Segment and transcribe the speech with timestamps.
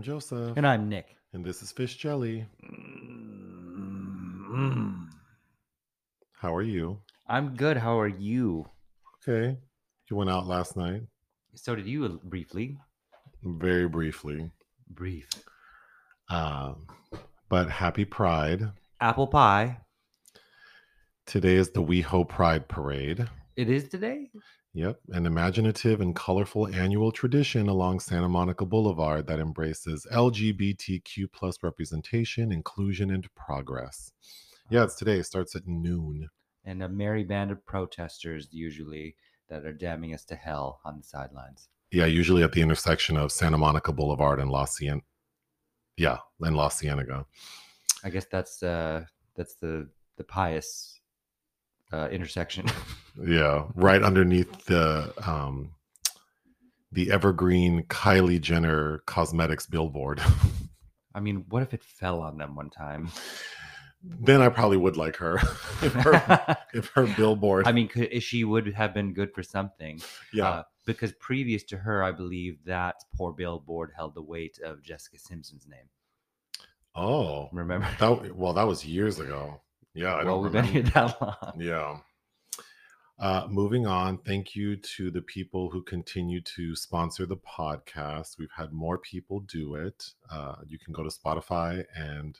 [0.00, 0.56] I'm Joseph.
[0.56, 1.14] And I'm Nick.
[1.34, 2.46] And this is Fish Jelly.
[4.50, 5.08] Mm.
[6.32, 7.00] How are you?
[7.28, 7.76] I'm good.
[7.76, 8.64] How are you?
[9.28, 9.58] Okay.
[10.08, 11.02] You went out last night?
[11.54, 12.78] So did you uh, briefly.
[13.42, 14.50] Very briefly.
[14.88, 15.28] Brief.
[16.30, 16.86] Um,
[17.50, 18.70] but happy Pride.
[19.02, 19.80] Apple pie.
[21.26, 23.28] Today is the WeHo Pride Parade.
[23.54, 24.30] It is today?
[24.72, 31.56] Yep, an imaginative and colorful annual tradition along Santa Monica Boulevard that embraces LGBTQ plus
[31.62, 34.12] representation, inclusion, and progress.
[34.70, 35.18] Yeah, it's today.
[35.18, 36.28] It starts at noon.
[36.64, 39.16] And a merry band of protesters, usually,
[39.48, 41.68] that are damning us to hell on the sidelines.
[41.90, 45.02] Yeah, usually at the intersection of Santa Monica Boulevard and La Cienega.
[45.96, 47.26] Yeah, and La Cienega.
[48.04, 51.00] I guess that's uh that's the the pious
[51.92, 52.66] uh, intersection.
[53.24, 55.72] yeah, right underneath the um
[56.92, 60.20] the evergreen Kylie Jenner cosmetics billboard.
[61.14, 63.08] I mean, what if it fell on them one time?
[64.02, 65.36] Then I probably would like her
[65.82, 67.66] if her if her billboard.
[67.68, 70.00] I mean, could, she would have been good for something.
[70.32, 74.82] yeah, Uh, because previous to her, I believe that poor billboard held the weight of
[74.82, 75.88] Jessica Simpson's name.
[76.94, 77.86] oh, Remember?
[77.98, 79.60] that well, that was years ago.
[79.94, 81.54] Yeah, I well, don't we've been here that long.
[81.60, 81.98] Yeah.
[83.20, 88.38] Uh, moving on, thank you to the people who continue to sponsor the podcast.
[88.38, 90.12] We've had more people do it.
[90.30, 92.38] Uh, you can go to Spotify and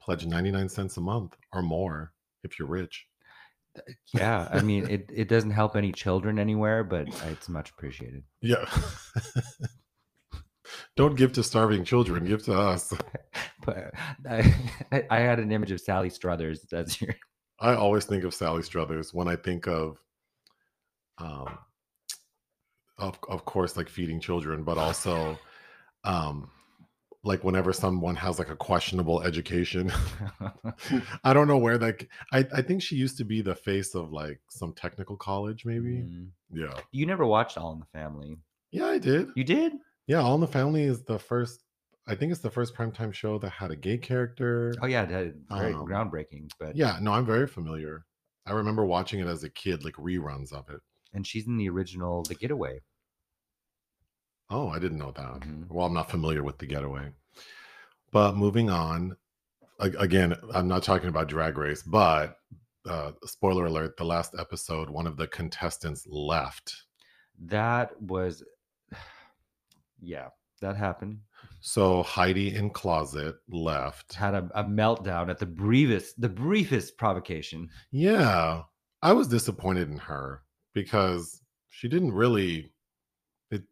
[0.00, 3.06] pledge 99 cents a month or more if you're rich.
[4.14, 8.24] Yeah, I mean, it, it doesn't help any children anywhere, but it's much appreciated.
[8.40, 8.64] Yeah.
[10.96, 12.92] Don't give to starving children, give to us.
[13.64, 13.92] But
[14.30, 16.64] I, I had an image of Sally Struthers.
[16.72, 17.14] as your
[17.60, 19.98] I always think of Sally Struthers when I think of,
[21.18, 21.58] um,
[22.98, 25.38] of of course, like feeding children, but also,
[26.04, 26.50] um,
[27.24, 29.92] like whenever someone has like a questionable education.
[31.24, 32.04] I don't know where that.
[32.32, 36.04] I I think she used to be the face of like some technical college, maybe.
[36.06, 36.28] Mm.
[36.52, 38.38] Yeah, You never watched All in the Family.
[38.70, 39.28] yeah, I did.
[39.34, 39.72] You did?
[40.06, 41.64] Yeah, All in the Family is the first.
[42.08, 44.74] I think it's the first primetime show that had a gay character.
[44.82, 46.50] Oh yeah, very Um, groundbreaking.
[46.58, 48.06] But Yeah, no, I'm very familiar.
[48.46, 50.80] I remember watching it as a kid, like reruns of it.
[51.14, 52.80] and she's in the original The Getaway.
[54.50, 55.40] Oh, I didn't know that.
[55.40, 55.68] Mhm.
[55.68, 57.12] Well, I'm not familiar with the getaway.
[58.10, 59.16] But moving on,
[59.78, 62.38] again, I'm not talking about Drag Race, but
[62.86, 66.84] uh, spoiler alert: the last episode, one of the contestants left.
[67.38, 68.42] That was,
[70.00, 70.28] yeah,
[70.60, 71.20] that happened.
[71.60, 74.14] So Heidi N Closet left.
[74.14, 77.68] Had a, a meltdown at the briefest, the briefest provocation.
[77.90, 78.62] Yeah,
[79.02, 80.42] I was disappointed in her
[80.74, 82.72] because she didn't really.
[83.50, 83.62] It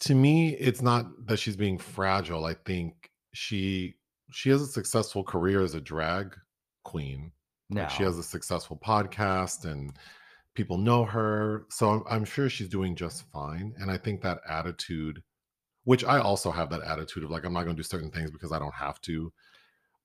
[0.00, 2.44] to me, it's not that she's being fragile.
[2.44, 3.96] I think she
[4.30, 6.36] she has a successful career as a drag
[6.84, 7.32] queen.
[7.70, 9.92] No, Like she has a successful podcast and
[10.54, 11.66] people know her.
[11.68, 13.74] So I'm, I'm sure she's doing just fine.
[13.78, 15.22] And I think that attitude,
[15.86, 18.32] which I also have that attitude of like, I'm not going to do certain things
[18.32, 19.32] because I don't have to.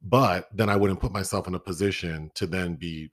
[0.04, 3.10] But then I wouldn't put myself in a position to then be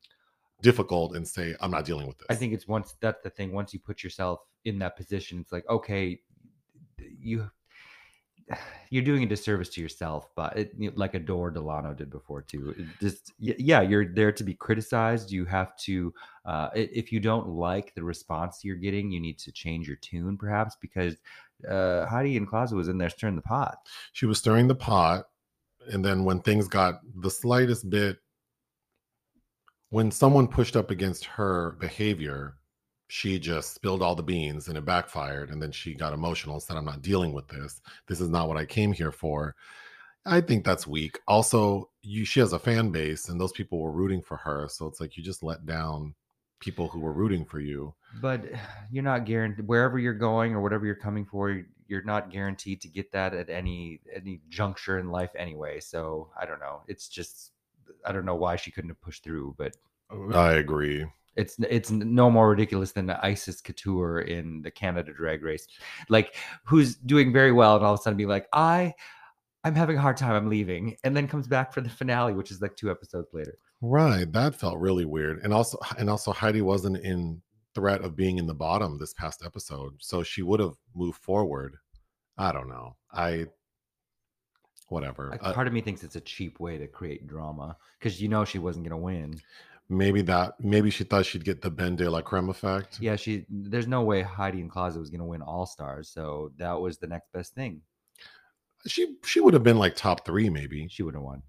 [0.61, 2.27] difficult and say, I'm not dealing with this.
[2.29, 3.53] I think it's once that's the thing.
[3.55, 6.21] Once you put yourself in that position, it's like okay,
[6.99, 7.51] you
[8.91, 10.29] you're doing a disservice to yourself.
[10.37, 12.75] But it, like Adore Delano did before too.
[12.77, 15.31] It just yeah, you're there to be criticized.
[15.31, 16.13] You have to
[16.45, 20.37] uh, if you don't like the response you're getting, you need to change your tune
[20.37, 21.17] perhaps because
[21.69, 23.79] uh, Heidi Closet was in there stirring the pot.
[24.13, 25.25] she was stirring the pot.
[25.91, 28.19] And then when things got the slightest bit,
[29.91, 32.57] when someone pushed up against her behavior,
[33.09, 35.51] she just spilled all the beans and it backfired.
[35.51, 37.81] And then she got emotional and said, I'm not dealing with this.
[38.07, 39.55] This is not what I came here for.
[40.27, 41.19] I think that's weak.
[41.27, 44.69] Also, you she has a fan base and those people were rooting for her.
[44.69, 46.15] So it's like you just let down
[46.61, 47.95] people who were rooting for you.
[48.21, 48.45] But
[48.91, 52.89] you're not guaranteed wherever you're going or whatever you're coming for you're not guaranteed to
[52.89, 57.53] get that at any any juncture in life anyway so i don't know it's just
[58.05, 59.75] i don't know why she couldn't have pushed through but
[60.11, 60.33] oh.
[60.33, 61.05] I agree.
[61.37, 65.67] it's it's no more ridiculous than the Icesis Couture in the canada drag race
[66.09, 68.95] like who's doing very well and all of a sudden be like i
[69.65, 72.51] i'm having a hard time i'm leaving and then comes back for the finale which
[72.51, 74.31] is like two episodes later Right.
[74.33, 75.41] That felt really weird.
[75.45, 77.41] And also and also Heidi wasn't in
[77.79, 79.95] threat of being in the bottom this past episode.
[79.99, 81.77] So she would have moved forward.
[82.37, 82.97] I don't know.
[83.13, 83.47] I
[84.89, 85.29] whatever.
[85.31, 88.29] Like, Uh, part of me thinks it's a cheap way to create drama because you
[88.29, 89.41] know she wasn't going to win
[89.89, 93.01] maybe that maybe she thought she'd get the BenDeLaCreme effect.
[93.01, 93.47] Yeah, she.
[93.49, 96.99] There's no way Heidi N Closet was going to win All Stars, so that was
[96.99, 97.81] the next best thing.
[98.87, 100.87] She she would have been like top three, maybe.
[100.89, 101.43] She would have won.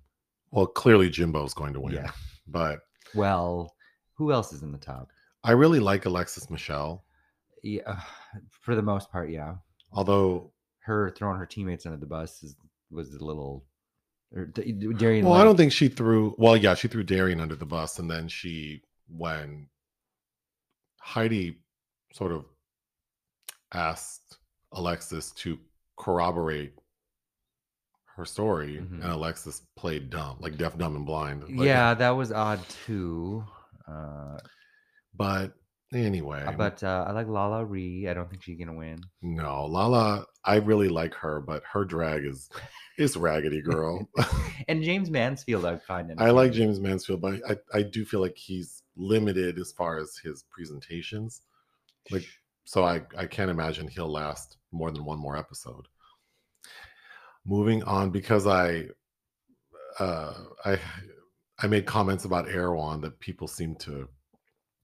[0.52, 1.94] Well, clearly Jimbo's going to win.
[1.94, 2.12] Yeah.
[2.48, 2.80] But
[3.14, 3.76] Well,
[4.16, 5.12] who else is in the top?
[5.50, 7.04] I really like Alexis Michelle.
[7.64, 8.00] Yeah,
[8.52, 9.56] for the most part, yeah.
[9.92, 10.52] Although
[10.82, 12.56] Her throwing her teammates under the bus is,
[12.92, 13.66] was a little.
[14.32, 15.26] Or D- D- Darienne.
[15.26, 18.08] well, I don't think she threw well, yeah, she threw Darienne under the bus, and
[18.10, 19.68] then she when
[21.00, 21.58] Heidi
[22.14, 22.46] sort of
[23.74, 24.38] asked
[24.74, 25.58] Alexis to
[25.98, 26.74] corroborate
[28.16, 29.02] her story, Mhm.
[29.02, 31.42] and Alexis played dumb, like deaf, dumb, and blind.
[31.44, 33.44] Like, Yeah, that was odd too.
[33.88, 34.38] Uh,
[35.16, 35.54] But
[35.94, 38.08] anyway, but uh, I like LaLa Ri.
[38.08, 39.02] I don't think she's gonna win.
[39.22, 42.50] no, Lala, I really like her, but her drag is
[42.98, 44.08] is raggedy girl.
[44.68, 46.14] And Jaymes Mansfield, I find.
[46.18, 46.52] I like.
[46.52, 51.42] Jaymes Mansfield, but I, I do feel like he's limited as far as his presentations.
[52.12, 52.26] Like,
[52.66, 55.88] so I, I can't imagine he'll last more than one more episode.
[57.46, 58.86] Moving on, because I
[59.98, 60.34] uh
[60.66, 60.78] I
[61.58, 64.08] I made comments about Erewhon that people seem to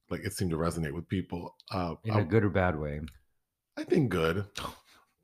[0.10, 1.56] like it seemed to resonate with people.
[1.72, 3.02] Uh in I, a good or bad way.
[3.78, 4.46] I think good.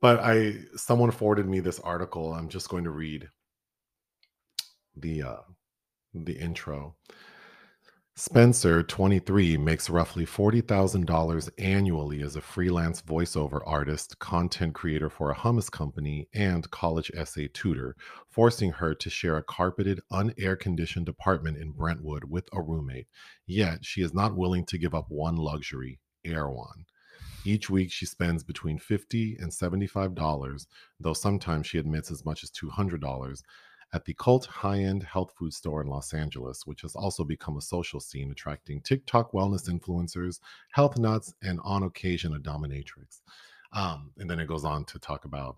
[0.00, 2.32] But I someone forwarded me this article.
[2.32, 3.28] I'm just going to read
[4.96, 5.42] the uh
[6.14, 6.96] the intro.
[8.14, 15.34] Spencer, 23, makes roughly $40,000 annually as a freelance voiceover artist, content creator for a
[15.34, 17.96] hummus company, and college essay tutor,
[18.28, 23.06] forcing her to share a carpeted, unair conditioned apartment in Brentwood with a roommate.
[23.46, 26.84] Yet, she is not willing to give up one luxury, Erewhon.
[27.46, 30.66] Each week, she spends between 50 and $75,
[31.00, 33.42] though sometimes she admits as much as $200,
[33.92, 37.56] at the cult high end health food store in Los Angeles, which has also become
[37.56, 40.40] a social scene attracting TikTok wellness influencers,
[40.72, 43.20] health nuts, and on occasion a dominatrix.
[43.72, 45.56] Um, and then it goes on to talk about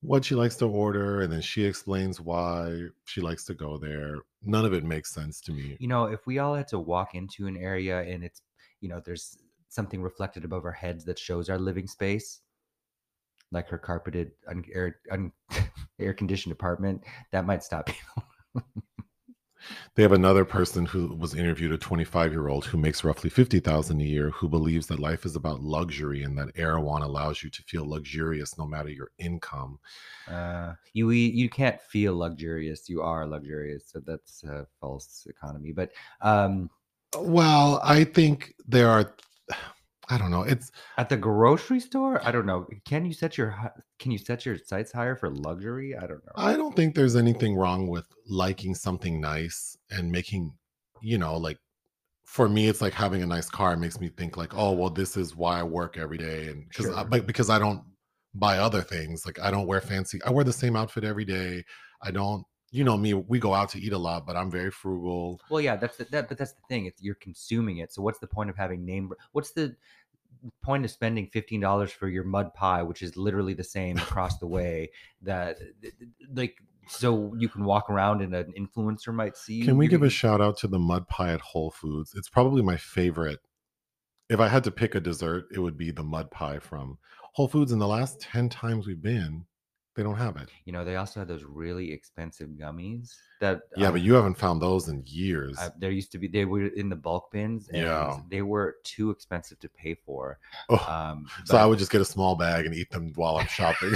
[0.00, 4.16] what she likes to order, and then she explains why she likes to go there.
[4.42, 5.76] None of it makes sense to me.
[5.80, 8.42] You know, if we all had to walk into an area and it's,
[8.80, 9.36] you know, there's
[9.68, 12.40] something reflected above our heads that shows our living space,
[13.50, 15.32] like her carpeted, un- air, un-
[15.98, 17.02] air conditioned apartment,
[17.32, 18.22] that might stop people.
[19.94, 24.00] They have another person who was interviewed, a 25 year old who makes roughly 50,000
[24.00, 27.62] a year, who believes that life is about luxury and that Erewhon allows you to
[27.62, 29.78] feel luxurious no matter your income.
[30.26, 32.88] Uh, you you can't feel luxurious.
[32.88, 33.84] You are luxurious.
[33.88, 35.72] So that's a false economy.
[35.72, 35.90] But
[36.20, 36.70] um,
[37.18, 39.14] Well, I think there are,
[40.10, 40.42] I don't know.
[40.42, 42.66] It's, at the grocery store, I don't know.
[42.84, 43.54] Can you set your
[43.98, 45.96] can you set your sights higher for luxury?
[45.96, 46.32] I don't know.
[46.36, 50.52] I don't think there's anything wrong with liking something nice and making,
[51.02, 51.58] you know, like
[52.24, 53.72] for me, it's like having a nice car.
[53.72, 56.68] It makes me think like, oh, well, this is why I work every day, and
[56.68, 57.04] because Sure.
[57.04, 57.82] but because I don't
[58.34, 59.26] buy other things.
[59.26, 60.20] Like I don't wear fancy.
[60.24, 61.64] I wear the same outfit every day.
[62.02, 62.44] I don't.
[62.70, 63.14] You know me.
[63.14, 65.40] We go out to eat a lot, but I'm very frugal.
[65.50, 66.86] Well, yeah, that's the, that, but that's the thing.
[66.86, 67.92] It's you're consuming it.
[67.92, 69.10] So what's the point of having name?
[69.32, 69.76] What's the
[70.62, 74.38] point of spending fifteen dollars for your mud pie, which is literally the same across
[74.38, 74.90] the way?
[75.22, 75.58] That
[76.34, 76.56] like
[76.88, 79.62] so you can walk around and an influencer might see.
[79.62, 82.14] Can we give a shout out to the mud pie at Whole Foods?
[82.16, 83.40] It's probably my favorite.
[84.28, 86.98] If I had to pick a dessert, it would be the mud pie from
[87.32, 87.72] Whole Foods.
[87.72, 89.46] In the last 10 times we've been,
[89.98, 90.48] they don't have it.
[90.64, 94.36] You know, they also had those really expensive gummies that Yeah, uh, but you haven't
[94.38, 95.58] found those in years.
[95.76, 98.20] There used to be they were in the bulk bins and Yeah.
[98.30, 100.38] they were too expensive to pay for.
[100.68, 103.48] Oh, Um, so I would just get a small bag and eat them while I'm
[103.48, 103.92] shopping.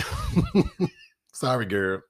[1.32, 2.02] Sorry, girl.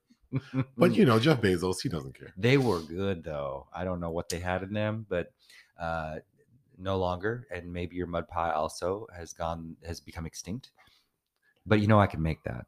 [0.75, 2.33] But you know, Jeff Bezos, he doesn't care.
[2.35, 3.67] They were good though.
[3.71, 5.31] I don't know what they had in them, but
[5.79, 6.15] uh,
[6.79, 7.45] no longer.
[7.51, 10.71] And maybe your mud pie also has gone has become extinct.
[11.67, 12.65] But you know, I can make that.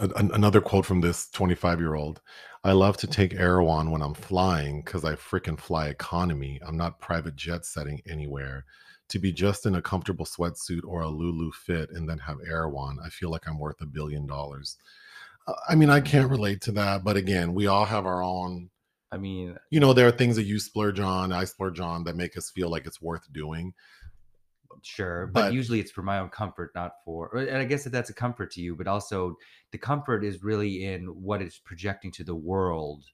[0.00, 2.20] An- Another quote from this 25 year old
[2.62, 6.60] I love to take Erewhon when I'm flying because I freaking fly economy.
[6.66, 8.66] I'm not private jet setting anywhere.
[9.08, 12.98] To be just in a comfortable sweatsuit or a Lulu fit and then have Erewhon,
[13.02, 14.76] I feel like I'm worth a billion dollars.
[15.46, 18.70] Uh, I mean, I can't relate to that, but again, we all have our own.
[19.10, 22.14] I mean, You know, there are things that you splurge on, I splurge on that
[22.14, 23.72] make us feel like it's worth doing.
[24.84, 27.36] Sure, but, But- usually it's for my own comfort, not for.
[27.36, 29.36] And I guess that that's a comfort to you, but also
[29.72, 33.04] the comfort is really in what it's projecting to the world,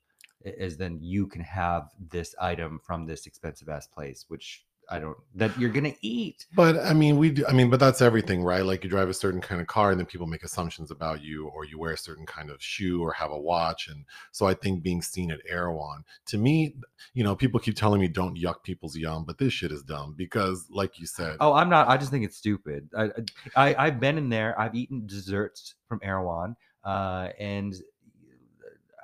[0.43, 5.17] is then you can have this item from this expensive ass place, which I don't
[5.35, 6.47] that you're gonna eat.
[6.55, 8.65] But I mean, we do, I mean, but that's everything, right?
[8.65, 11.49] Like you drive a certain kind of car and then people make assumptions about you,
[11.49, 13.89] or you wear a certain kind of shoe or have a watch.
[13.89, 16.77] And so I think being seen at Erewhon, to me,
[17.15, 20.15] you know, people keep telling me don't yuck people's yum, but this shit is dumb
[20.17, 21.89] because, like you said, Oh, I'm not.
[21.89, 22.89] I just think it's stupid.
[22.97, 23.11] I,
[23.57, 24.59] I I've been in there.
[24.59, 27.75] I've eaten desserts from Erewhon, uh, and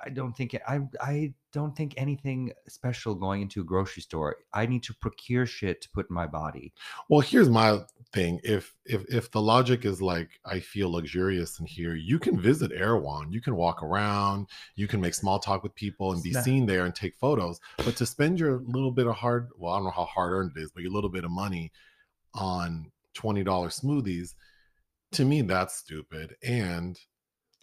[0.05, 4.37] I don't think I I don't think anything special going into a grocery store.
[4.53, 6.73] I need to procure shit to put in my body.
[7.09, 7.79] well, here's my
[8.13, 8.39] thing.
[8.43, 12.71] If if if the logic is like I feel luxurious in here, you can visit
[12.71, 16.65] Erewhon, you can walk around, you can make small talk with people and be seen
[16.65, 17.59] there and take photos.
[17.77, 20.51] But to spend your little bit of hard, well, I don't know how hard earned
[20.55, 21.71] it is, but your little bit of money
[22.33, 24.33] on twenty dollars smoothies,
[25.11, 26.35] to me that's stupid.
[26.43, 26.99] And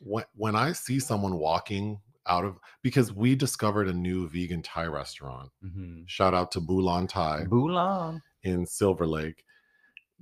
[0.00, 4.86] when when I see someone walking out of because we discovered a new vegan Thai
[4.86, 5.50] restaurant.
[5.64, 6.02] Mm-hmm.
[6.06, 8.20] Shout out to Bulan Thai Boulan.
[8.44, 9.44] in Silver Lake.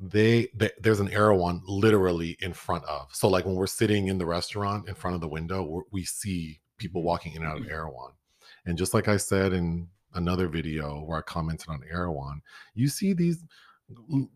[0.01, 3.09] They, they there's an Erewhon literally in front of.
[3.13, 6.05] So like when we're sitting in the restaurant in front of the window, we're, we
[6.05, 8.13] see people walking in and out of Erewhon.
[8.65, 12.41] And just like I said in another video where I commented on Erewhon,
[12.75, 13.45] you see these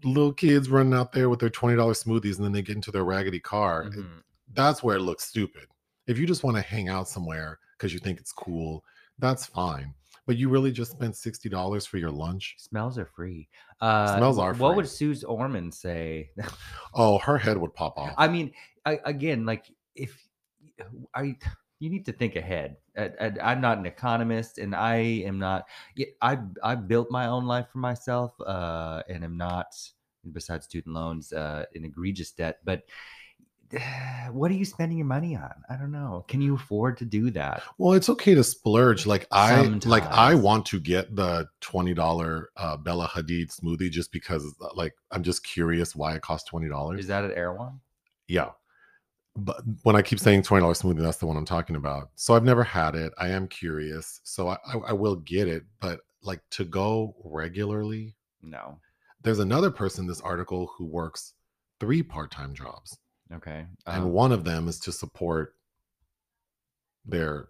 [0.02, 3.04] little kids running out there with their $20 smoothies and then they get into their
[3.04, 3.84] raggedy car.
[3.84, 4.22] Mhm.
[4.54, 5.66] That's where it looks stupid.
[6.06, 8.84] If you just want to hang out somewhere because you think it's cool,
[9.18, 9.94] that's fine.
[10.26, 12.54] But you really just spent $60 for your lunch?
[12.58, 13.48] Smells are free.
[13.80, 14.76] Uh, Smells are What free.
[14.76, 16.30] would Suze Orman say?
[16.94, 18.14] Oh, her head would pop off.
[18.18, 18.52] I mean,
[18.84, 20.28] I, again, like if
[21.14, 21.36] I,
[21.78, 22.76] you need to think ahead.
[22.96, 25.64] I, I'm not an economist, and I am not.
[26.20, 29.66] I I built my own life for myself, uh, and am not,
[30.32, 32.58] besides student loans, uh, in egregious debt.
[32.64, 32.82] But
[34.32, 35.52] what are you spending your money on?
[35.68, 36.24] I don't know.
[36.28, 37.62] Can you afford to do that?
[37.78, 39.06] Well, it's okay to splurge.
[39.06, 44.12] Like I like I want to get the twenty dollar uh, Bella Hadid smoothie just
[44.12, 47.00] because uh, like I'm just curious why it costs twenty dollars.
[47.00, 47.80] Is that at Erewhon?
[48.28, 48.50] Yeah,
[49.36, 52.10] but when I keep saying twenty dollars smoothie, that's the one I'm talking about.
[52.14, 53.12] So I've never had it.
[53.18, 55.64] I am curious, so I, I, I will get it.
[55.80, 58.78] But like to go regularly, No.
[59.22, 61.34] there's another person in this article who works
[61.80, 62.96] three part time jobs,
[63.34, 63.66] Okay.
[63.86, 65.54] and Um, one of them is to support
[67.04, 67.48] their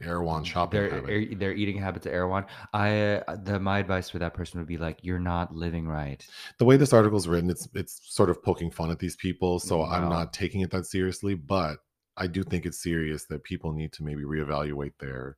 [0.00, 1.38] Erewhon shopping their habit.
[1.38, 2.44] their eating habits at Erewhon.
[2.72, 6.26] I uh, the my advice for that person would be like, you're not living right.
[6.58, 9.58] the way this article is written, it's it's sort of poking fun at these people.
[9.58, 11.78] So I'm not taking it that seriously, but
[12.16, 15.36] I do think it's serious that people need to maybe reevaluate their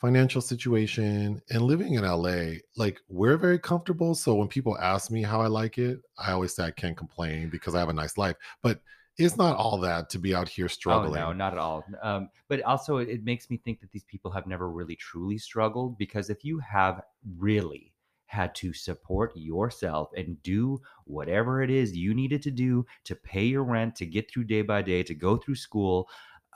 [0.00, 2.58] financial situation and living in LA.
[2.76, 4.14] Like we're very comfortable.
[4.14, 7.50] So when people ask me how I like it, I always say I can't complain
[7.50, 8.36] because I have a nice life.
[8.62, 8.80] But
[9.18, 11.20] it's not all that to be out here struggling.
[11.20, 11.84] Oh no, not at all.
[12.02, 15.38] Um, but also, it, it makes me think that these people have never really truly
[15.38, 17.02] struggled because if you have
[17.38, 17.92] really
[18.26, 23.44] had to support yourself and do whatever it is you needed to do to pay
[23.44, 26.08] your rent, to get through day by day, to go through school.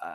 [0.02, 0.14] Uh,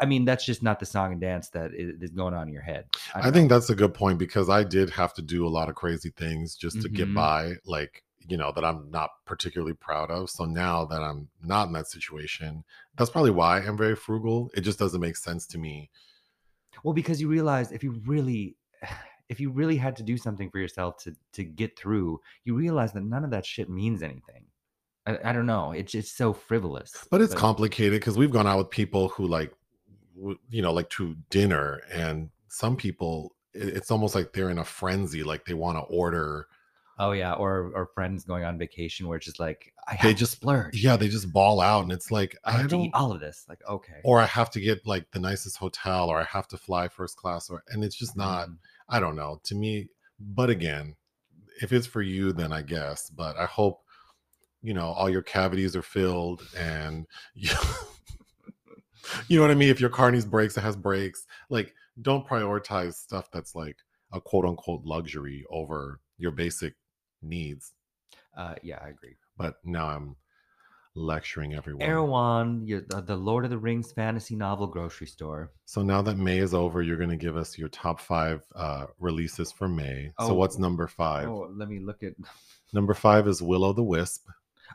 [0.00, 2.62] I mean, that's just not the song and dance that is, going on in your
[2.62, 2.86] head.
[3.14, 5.68] I don't think that's a good point because I did have to do a lot
[5.68, 7.14] of crazy things just to get Mhm.
[7.14, 10.30] by, like, you know, that I'm not particularly proud of.
[10.30, 12.64] So now that I'm not in that situation,
[12.96, 14.50] that's probably why I'm very frugal.
[14.54, 15.90] It just doesn't make sense to me.
[16.82, 18.56] Well, because you realize if you really
[19.28, 22.92] if you really had to do something for yourself to to get through, you realize
[22.92, 24.46] that none of that shit means anything.
[25.06, 25.72] I, I don't know.
[25.72, 27.06] It's just so frivolous.
[27.10, 29.52] But it's complicated because we've gone out with people who like,
[30.50, 35.22] you know, like to dinner, and some people, it's almost like they're in a frenzy,
[35.22, 36.46] like they want to order.
[36.98, 40.32] Oh yeah, or or friends going on vacation where it's just like I They just-
[40.32, 40.82] splurge.
[40.82, 42.80] Yeah, they just ball out, and it's like I I, have to don't.
[42.86, 43.44] eat all of this.
[43.48, 46.56] Like okay, Or I have to get like the nicest hotel, or I have to
[46.56, 48.48] fly first class, or and it's just not.
[48.48, 48.56] Mm.
[48.88, 49.40] I don't know.
[49.44, 49.88] To me,
[50.20, 50.94] but again,
[51.60, 53.10] if it's for you, then I guess.
[53.10, 53.80] But I hope
[54.62, 57.50] you know all your cavities are filled and you,
[59.28, 59.68] you know what I mean.
[59.68, 61.26] If your car needs brakes, it has brakes.
[61.50, 63.76] Like, don't prioritize stuff that's like
[64.12, 66.74] a quote unquote luxury over your basic
[67.24, 67.72] needs.
[68.36, 69.16] Uh, yeah, I agree.
[69.36, 70.16] But now I'm
[70.96, 71.82] lecturing everyone.
[71.82, 75.50] Erewhon, the, the Lord of the Rings fantasy novel grocery store.
[75.64, 78.86] So now that May is over, you're going to give us your top five uh,
[78.98, 80.12] releases for May.
[80.20, 80.34] So Oh.
[80.34, 81.28] what's number five?
[81.28, 82.12] Oh, let me look at.
[82.72, 84.26] Number five is Will-o'-the-Wisp.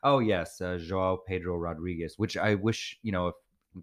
[0.03, 3.35] Oh yes, uh, João Pedro Rodrigues, which I wish you know if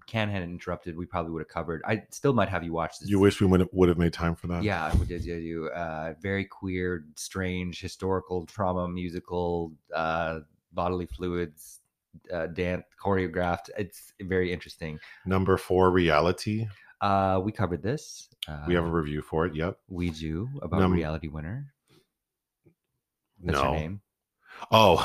[0.06, 1.80] Cannes hadn't interrupted, we probably would have covered.
[1.86, 3.08] I still might have you watch this.
[3.08, 4.62] You wish we would would have made time for that.
[4.62, 5.24] Yeah, we did.
[5.24, 5.68] Yeah, you.
[5.68, 10.40] Uh, very queer, strange, historical trauma, musical, uh,
[10.72, 11.80] bodily fluids,
[12.32, 13.70] uh, dance, choreographed.
[13.78, 14.98] It's very interesting.
[15.24, 16.66] Number four, Reality.
[17.00, 18.28] Uh, we covered this.
[18.48, 19.54] Uh, We have a review for it.
[19.54, 19.78] Yep.
[19.88, 21.72] we do about Num- reality winner.
[23.42, 23.72] That's her No.
[23.72, 24.00] name.
[24.70, 24.98] Oh,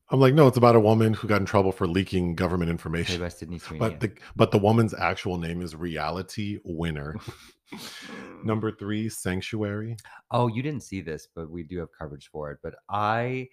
[0.10, 3.20] I'm like, no, it's about a woman who got in trouble for leaking government information.
[3.20, 3.80] by Sydney Sweeney.
[3.80, 7.16] But the but the woman's actual name is Reality Winner.
[8.44, 9.96] Number three, Sanctuary.
[10.30, 12.58] Oh, you didn't see this, but we do have coverage for it.
[12.62, 13.48] But I,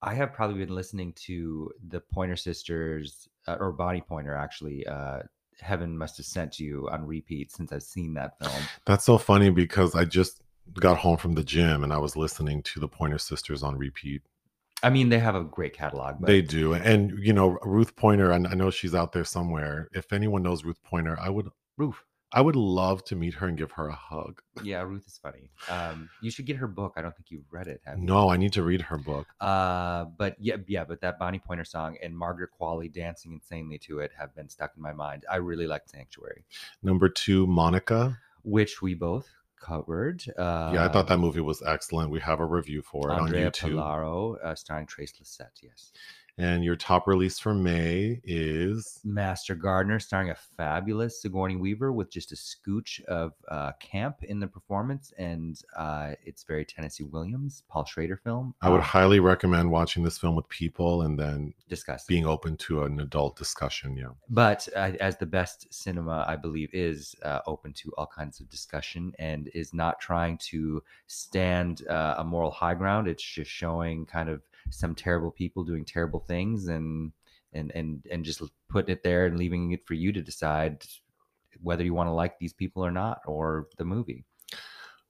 [0.00, 4.86] I have probably been listening to the Pointer Sisters uh, or Bonnie Pointer actually.
[4.86, 5.20] Uh,
[5.60, 8.64] Heaven must have sent you on repeat since I've seen that film.
[8.86, 10.42] That's so funny because I just
[10.80, 14.22] got home from the gym and I was listening to the Pointer Sisters on repeat.
[14.82, 16.16] I mean, they have a great catalog.
[16.20, 18.30] But They do, and you know Ruth Pointer.
[18.32, 19.88] and I know she's out there somewhere.
[19.92, 21.96] If anyone knows Ruth Pointer, I would Ruth,
[22.32, 24.40] I would love to meet her and give her a hug.
[24.64, 25.50] yeah, Ruth is funny.
[25.70, 26.94] Um, you should get her book.
[26.96, 27.80] I don't think you've read it.
[27.84, 28.04] Have you?
[28.04, 29.26] No, I need to read her book.
[29.40, 34.00] Uh, but yeah, yeah, but that Bonnie Pointer song and Margaret Qualley dancing insanely to
[34.00, 35.24] it have been stuck in my mind.
[35.30, 36.44] I really like Sanctuary,
[36.82, 38.18] Number two, Monica.
[38.42, 39.28] which we both
[39.62, 40.22] covered.
[40.36, 42.10] Uh, Yeah, I thought that movie was excellent.
[42.10, 43.74] We have a review for it Andrea on YouTube.
[43.76, 45.62] Pallaoro, uh, starring Trace Lysette.
[45.62, 45.92] Yes,
[46.38, 52.10] And your top release for May is Master Gardener, starring a fabulous Sigourney Weaver with
[52.10, 57.64] just a scooch of uh, camp in the performance, and uh, it's very Tennessee Williams,
[57.68, 58.54] Paul Schrader film.
[58.62, 62.06] I would Uh, highly recommend watching this film with people and then discuss.
[62.06, 63.94] being open to an adult discussion.
[63.96, 64.12] Yeah.
[64.30, 68.48] but uh, as the best cinema i believe is uh, open to all kinds of
[68.48, 74.06] discussion and is not trying to stand uh, a moral high ground it's just showing
[74.06, 77.12] kind of some terrible people doing terrible things and
[77.52, 80.82] and and and just putting it there and leaving it for you to decide
[81.60, 84.24] whether you want to like these people or not or the movie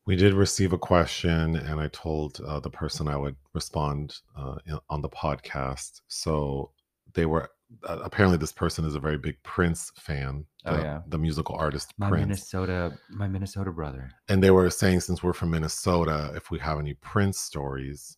[0.04, 4.56] We did receive a question, and I told uh, the person I would respond uh,
[4.66, 6.00] in- on the podcast.
[6.08, 6.72] So
[7.14, 7.48] they were
[7.88, 10.44] uh, apparently this person is a very big Prince fan.
[10.66, 11.00] Oh, the, yeah.
[11.08, 12.22] the musical artist my Prince.
[12.26, 16.78] minnesota my minnesota brother and they were saying since we're from Minnesota, if we have
[16.78, 18.16] any Prince stories.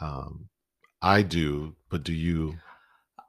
[0.00, 0.48] Um,
[1.02, 2.56] I do, but do you?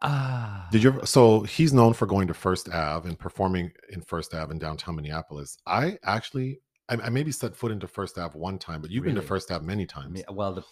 [0.01, 0.89] ah Did you?
[0.89, 4.59] Ever, so he's known for going to First Ave and performing in First Ave in
[4.59, 5.57] downtown Minneapolis.
[5.65, 9.15] I actually, I, I maybe set foot into First Ave one time, but you've been
[9.15, 10.13] to First Ave many I times.
[10.13, 10.63] mean, well, the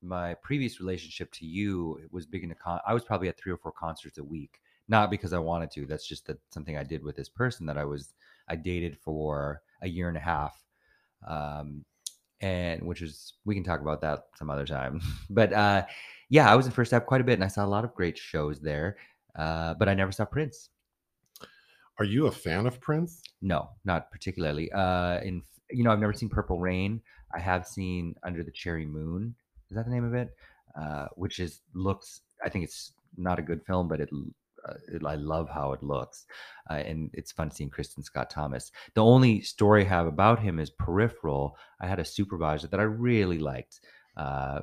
[0.00, 2.80] my previous relationship to you was big into con.
[2.86, 5.86] I was probably at three or four concerts a week, not because I wanted to.
[5.86, 8.14] That's just that something I did with this person that I was
[8.48, 10.56] I dated for a year and a half,
[11.26, 11.84] um,
[12.40, 15.00] and which is we can talk about that some other time.
[15.30, 15.84] but uh,
[16.30, 17.94] yeah, I was in First Step quite a bit, and I saw a lot of
[17.94, 18.96] great shows there.
[19.36, 20.70] Uh, but I never saw Prince.
[21.98, 23.22] Are you a fan of Prince?
[23.42, 24.70] No, not particularly.
[24.72, 27.00] Uh, in you know, I've never seen Purple Rain.
[27.34, 29.34] I have seen Under the Cherry Moon.
[29.70, 30.30] Is that the name of it?
[30.80, 32.20] Uh, which is looks.
[32.44, 34.10] I think it's not a good film, but it.
[34.88, 36.26] It I love how it looks,
[36.70, 38.70] uh, and it's fun seeing Kristin Scott Thomas.
[38.94, 41.56] The only story I have about him is Peripheral.
[41.80, 43.80] I had a supervisor that I really liked.
[44.16, 44.60] Uh,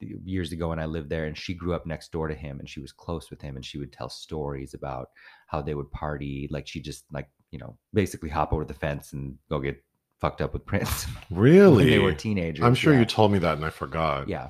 [0.00, 2.68] years ago when I lived there, and she grew up next door to him, and
[2.68, 5.08] she was close with him, and she would tell stories about
[5.48, 6.48] how they would party.
[6.50, 9.82] Like she just like you know basically hop over the fence and go get
[10.20, 11.84] fucked up with Prince Really?
[11.84, 12.64] when they were teenagers.
[12.64, 13.00] I'm sure yeah.
[13.00, 14.28] you told me that and I forgot.
[14.28, 14.48] Yeah.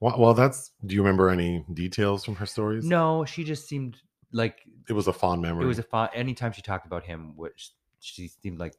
[0.00, 0.70] Well, well, that's.
[0.86, 2.84] Do you remember any details from her stories?
[2.84, 3.96] No, she just seemed
[4.32, 5.64] like It was a fond memory.
[5.64, 6.10] it was a fond.
[6.14, 8.74] Anytime she talked about him, which she seemed like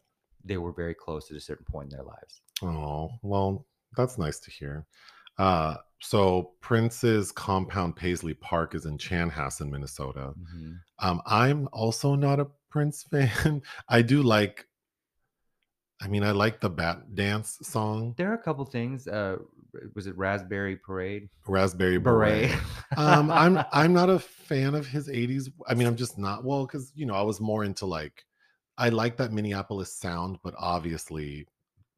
[0.45, 2.41] they were very close at a certain point in their lives.
[2.63, 3.65] Oh, well,
[3.97, 4.86] that's nice to hear.
[5.38, 10.34] Uh, so Prince's compound Paisley Park is in Chanhassen, Minnesota.
[10.39, 10.79] Mhm.
[10.99, 13.62] Um, I'm also not a Prince fan.
[13.89, 14.65] I do like.
[16.01, 19.07] I mean, I like the Bat Dance song, There are a couple things.
[19.07, 19.38] Uh,
[19.95, 21.29] was it Raspberry Parade?
[21.47, 22.49] Raspberry Beret.
[22.49, 22.59] Beret.
[22.97, 25.51] um, I'm I'm not a fan of his '80s.
[25.67, 26.43] I mean, I'm just not.
[26.43, 28.25] Well, because you know, I was more into like,
[28.77, 31.45] I like that Minneapolis sound, but obviously,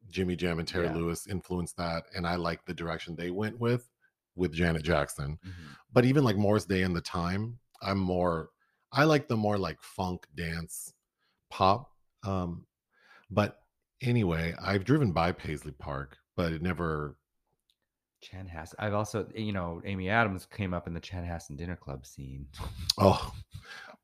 [0.10, 0.96] Jimmy Jam and Terry Yeah.
[0.96, 3.88] Lewis influenced that, and I like the direction they went with
[4.36, 5.38] with Janet Jackson.
[5.46, 5.52] Mhm.
[5.94, 8.50] But even like Morris Day and the Time, I'm more.
[8.92, 10.94] I like the more like funk dance,
[11.50, 11.92] pop.
[12.24, 12.66] Um,
[13.30, 13.61] but
[14.02, 17.16] anyway, I've driven by Paisley Park, but it never.
[18.24, 18.76] Chanhassen.
[18.78, 22.48] I've also, you know, Amy Adams came up in the Chanhassen Dinner Club scene.
[23.00, 23.34] Oh,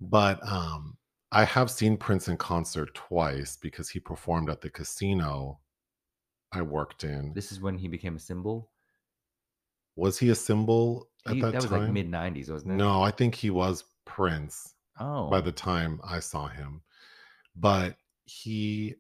[0.02, 0.98] but um,
[1.32, 5.60] I have seen Prince in concert twice because he performed at the casino
[6.52, 7.34] I worked in.
[7.36, 8.72] This is when he became a symbol.
[9.98, 11.82] Was he a symbol at He- that, that was time?
[11.84, 12.76] like mid '90s, wasn't it?
[12.78, 16.82] No, I think he was Prince Oh, by the time I saw him.
[17.56, 18.96] But he,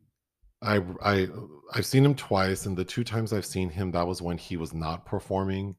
[0.62, 1.28] I, I,
[1.74, 4.58] I've seen him twice, and the two times I've seen him, that was when he
[4.58, 5.76] was not performing.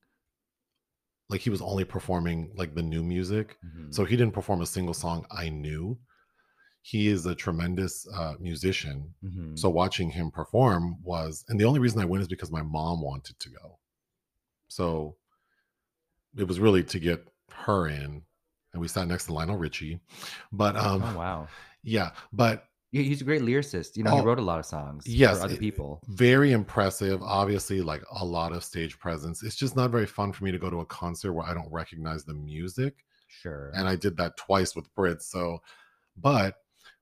[1.29, 3.59] Like he was only performing like the new music.
[3.64, 3.93] Mhm.
[3.93, 5.99] So he didn't perform a single song I knew.
[6.81, 9.14] He is a tremendous uh, musician.
[9.23, 9.59] Mhm.
[9.59, 13.03] So watching him perform was, and the only reason I went is because my mom
[13.03, 13.79] wanted to go.
[14.69, 15.17] So
[16.37, 18.23] it was really to get her in,
[18.73, 20.01] and we sat next to Lionel Richie.
[20.53, 21.49] But um, oh wow,
[21.83, 23.96] yeah, but he's a great lyricist.
[23.96, 26.01] You know, he Oh, wrote a lot of songs yes, for other people.
[26.09, 27.22] very impressive.
[27.22, 29.42] Obviously, like a lot of stage presence.
[29.42, 31.70] It's just not very fun for me to go to a concert where I don't
[31.72, 32.94] recognize the music.
[33.31, 33.70] Sure.
[33.74, 35.22] and I did that twice with Brits.
[35.24, 35.59] So,
[36.16, 36.57] but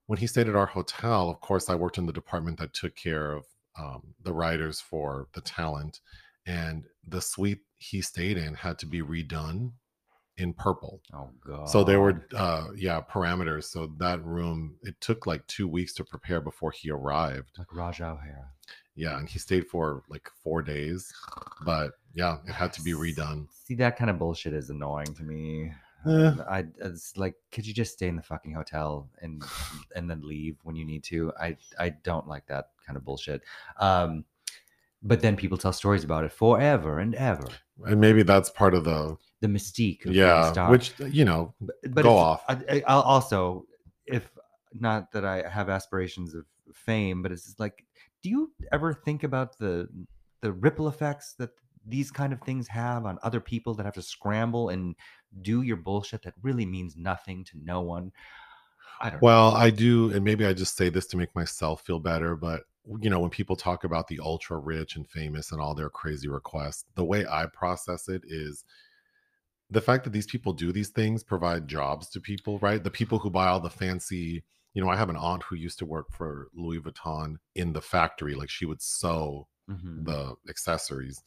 [0.07, 2.95] when he stayed at our hotel, of course, I worked in the department that took
[2.95, 3.45] care of
[3.79, 6.01] um, the writers for the talent,
[6.45, 9.71] and the suite he stayed in had to be redone
[10.37, 11.01] in purple.
[11.13, 11.69] oh god.
[11.69, 13.65] So there were, uh, yeah, parameters.
[13.65, 17.57] So that room, it took like two weeks to prepare before he arrived.
[17.57, 18.51] like Raja O'Hara.
[18.95, 21.13] Yeah, and he stayed for like four days,
[21.63, 23.47] but yeah, it had to be redone.
[23.65, 25.71] See that kind of bullshit is annoying to me.
[26.07, 26.31] Eh.
[26.49, 29.43] I it's like, could you just stay in the fucking hotel and
[29.95, 31.31] and then leave when you need to?
[31.39, 33.41] I I don't like that kind of bullshit.
[33.79, 34.25] Um,
[35.03, 37.47] but then people tell stories about it forever and ever.
[37.85, 40.71] And maybe that's part of the The mystique of yeah, star.
[40.71, 42.43] which you know, but, go off.
[42.49, 43.65] I, I, also,
[44.07, 44.31] if
[44.73, 47.85] not that I have aspirations of fame, but it's just like,
[48.23, 49.87] do you ever think about the
[50.41, 51.51] the ripple effects that
[51.85, 54.95] these kind of things have on other people that have to scramble and
[55.41, 58.11] do your bullshit that really means nothing to no one?
[58.99, 59.21] I don't.
[59.21, 59.25] know.
[59.25, 62.63] Well, I do, and maybe I just say this to make myself feel better, but
[63.01, 66.27] you know, when people talk about the ultra rich and famous and all their crazy
[66.27, 68.63] requests, the way I process it is
[69.69, 72.83] the fact that these people do these things provide jobs to people, right?
[72.83, 75.79] The people who buy all the fancy, you know, I have an aunt who used
[75.79, 80.05] to work for Louis Vuitton in the factory, like she would sew Mhm.
[80.05, 81.21] the accessories.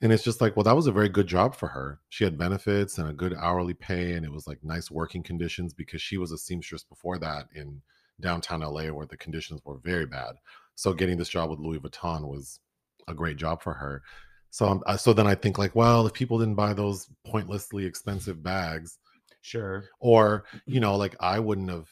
[0.00, 2.00] And it's just like, well, that was a very good job for her.
[2.08, 5.74] She had benefits and a good hourly pay, and it was like nice working conditions
[5.74, 7.82] because she was a seamstress before that in
[8.18, 10.36] downtown LA where the conditions were very bad.
[10.74, 12.60] So getting this job with Louis Vuitton was
[13.08, 14.02] a great job for her.
[14.50, 18.42] So, I'm, so then I think like, well, if people didn't buy those pointlessly expensive
[18.42, 18.98] bags,
[19.42, 19.84] Sure.
[20.00, 20.80] or you mm-hmm.
[20.82, 21.88] know, like I wouldn't have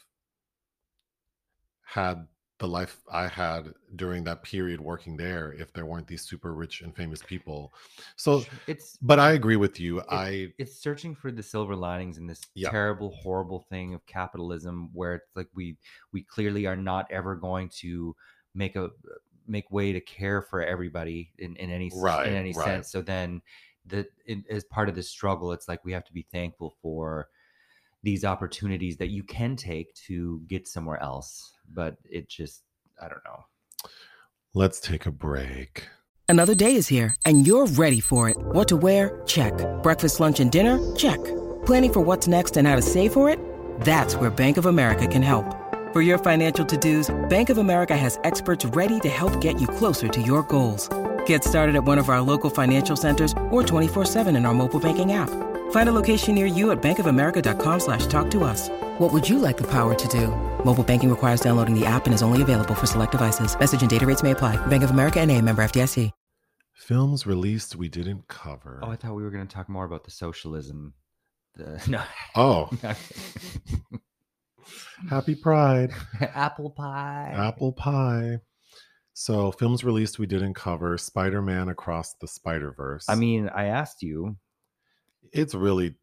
[1.83, 2.27] had
[2.59, 6.81] the life I had during that period working there if there weren't these super rich
[6.81, 7.73] and famous people.
[8.17, 10.03] So, it's but I agree with you.
[10.09, 12.69] I it's searching for the silver linings in this Yeah.
[12.69, 15.77] terrible horrible thing of capitalism where it's like we
[16.11, 18.15] we clearly are not ever going to
[18.53, 18.89] make a
[19.49, 22.65] make way to care for everybody in, in any Right, in any right.
[22.65, 23.41] sense so then
[23.85, 27.27] the in, as part of this struggle it's like we have to be thankful for
[28.03, 32.63] these opportunities that you can take to get somewhere else but it just
[33.01, 33.43] i don't know
[34.53, 35.87] let's take a break.
[36.27, 38.37] Another day is here, and you're ready for it.
[38.37, 39.21] What to wear?
[39.25, 39.53] Check.
[39.81, 40.79] Breakfast, lunch, and dinner?
[40.95, 41.17] Check.
[41.65, 43.39] Planning for what's next and how to save for it?
[43.81, 45.58] That's where Bank of America can help.
[45.91, 49.67] For your financial to dos, Bank of America has experts ready to help get you
[49.67, 50.87] closer to your goals.
[51.25, 55.13] Get started at one of our local financial centers or 24-7 in our mobile banking
[55.13, 55.31] app.
[55.71, 58.69] Find a location near you at bankofamerica.com slash talk to us.
[58.99, 60.27] What would you like the power to do?
[60.63, 63.57] Mobile banking requires downloading the app and is only available for select devices.
[63.59, 64.57] Message and data rates may apply.
[64.67, 66.11] Bank of America and a member FDIC.
[66.75, 68.79] Films released we didn't cover.
[68.81, 70.93] oh i thought we were going to talk more about the socialism
[71.55, 71.77] the
[72.35, 72.69] oh.
[72.81, 72.95] no Oh,
[75.09, 75.91] happy Pride.
[76.21, 78.39] apple pie Apple Pie.
[79.13, 83.05] So, films released we didn't cover Spider Man Across the Spider Verse.
[83.09, 84.37] I mean, I asked you.
[85.33, 85.95] it's really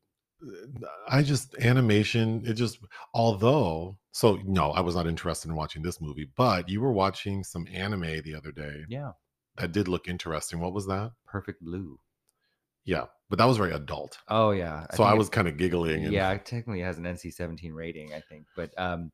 [1.08, 2.78] i just animation it just
[3.14, 7.42] although so no i was not interested in watching this movie but you were watching
[7.42, 9.12] some anime the other day Yeah,
[9.56, 11.98] that did look interesting what was that Perfect Blue.
[12.86, 14.86] Yeah but that was very adult Oh yeah.
[14.94, 18.20] so i was kind of giggling and Yeah, it technically has an NC-17 rating, I
[18.20, 19.10] think, but um,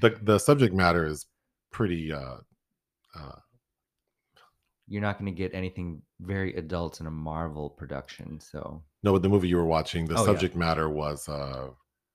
[0.00, 1.26] the, the subject matter is
[1.72, 2.36] pretty uh
[3.18, 3.32] uh
[4.88, 8.38] you're not going to get anything very adult in a Marvel production.
[8.40, 10.24] So no but the movie you were watching the Oh, yeah.
[10.26, 11.68] subject matter was uh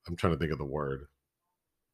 [0.08, 1.04] i'm trying to think of the word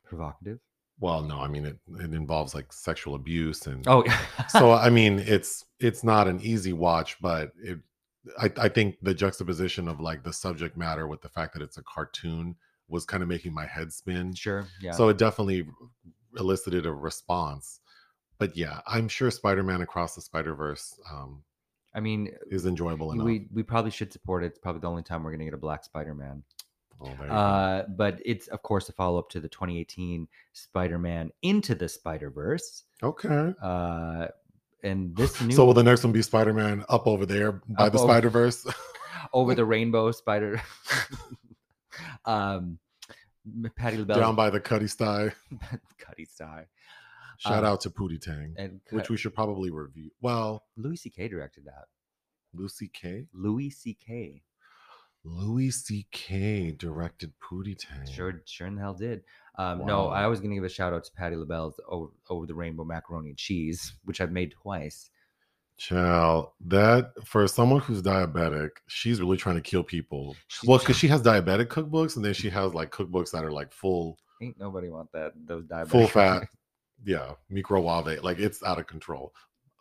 [0.05, 0.59] provocative.
[1.01, 4.19] well no i mean it, it involves like sexual abuse and Oh yeah.
[4.49, 7.79] so I mean, it's it's not an easy watch, but it
[8.39, 11.79] I, I think the juxtaposition of like the subject matter with the fact that it's
[11.79, 12.57] a cartoon
[12.89, 14.35] was kind of making my head spin.
[14.35, 14.67] sure.
[14.81, 14.93] Yeah.
[14.93, 15.67] So it definitely
[16.37, 17.81] elicited a response.
[18.39, 21.43] But yeah, I'm sure Spider-Man Across the Spider-Verse um,
[21.95, 23.25] I mean, is enjoyable enough.
[23.25, 24.49] we we probably should support it.
[24.49, 26.43] It's probably the only time we're going to get a Black Spider-Man.
[27.01, 27.35] Oh, there you go.
[27.35, 32.85] Uh, but it's of course a follow-up to the 2018 Spider-Man Into the Spider-Verse.
[33.03, 33.53] okay.
[33.61, 34.29] Uh,
[34.83, 37.93] and this new So will the next one be Spider-Man up over there by Up
[37.93, 38.67] the over- Spider-Verse?
[39.33, 40.61] over the rainbow spider.
[42.25, 42.79] um,
[43.77, 45.33] Patty LaBelle, Down by the Cuddy Sty.
[45.99, 46.67] Cuddy Sty,
[47.39, 50.11] Shout Uh, out to Pootie Tang, and which we should probably review.
[50.21, 51.29] Well, Louis C.K.
[51.29, 51.87] directed that.
[52.55, 53.27] Lucy K.
[53.33, 54.43] Louis C.K.
[55.25, 56.73] Louis C.K.
[56.73, 58.07] directed Pootie Tang.
[58.11, 59.23] Sure, sure in the hell did.
[59.59, 62.47] Um, No, I was going to give a shout out to Patty LaBelle's over, over
[62.47, 65.11] the Rainbow Macaroni and Cheese, which I've made twice.
[65.77, 70.35] Child, that for someone who's diabetic, she's really trying to kill people.
[70.49, 73.53] She's Well, because she has diabetic cookbooks, and then she has like cookbooks that are
[73.53, 75.33] like full, Ain't nobody want that.
[75.47, 75.89] Those diabetic.
[75.89, 76.49] full fat,
[77.05, 78.23] yeah, microwave.
[78.23, 79.33] Like it's out of control.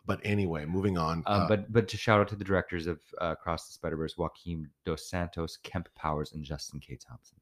[0.06, 1.24] But anyway, moving on.
[1.26, 3.96] Um, uh, but but to shout out to the directors of uh, Across the Spider
[3.96, 6.96] Verse, Joaquin Dos Santos, Kemp Powers, and Justin K.
[6.96, 7.37] Thompson.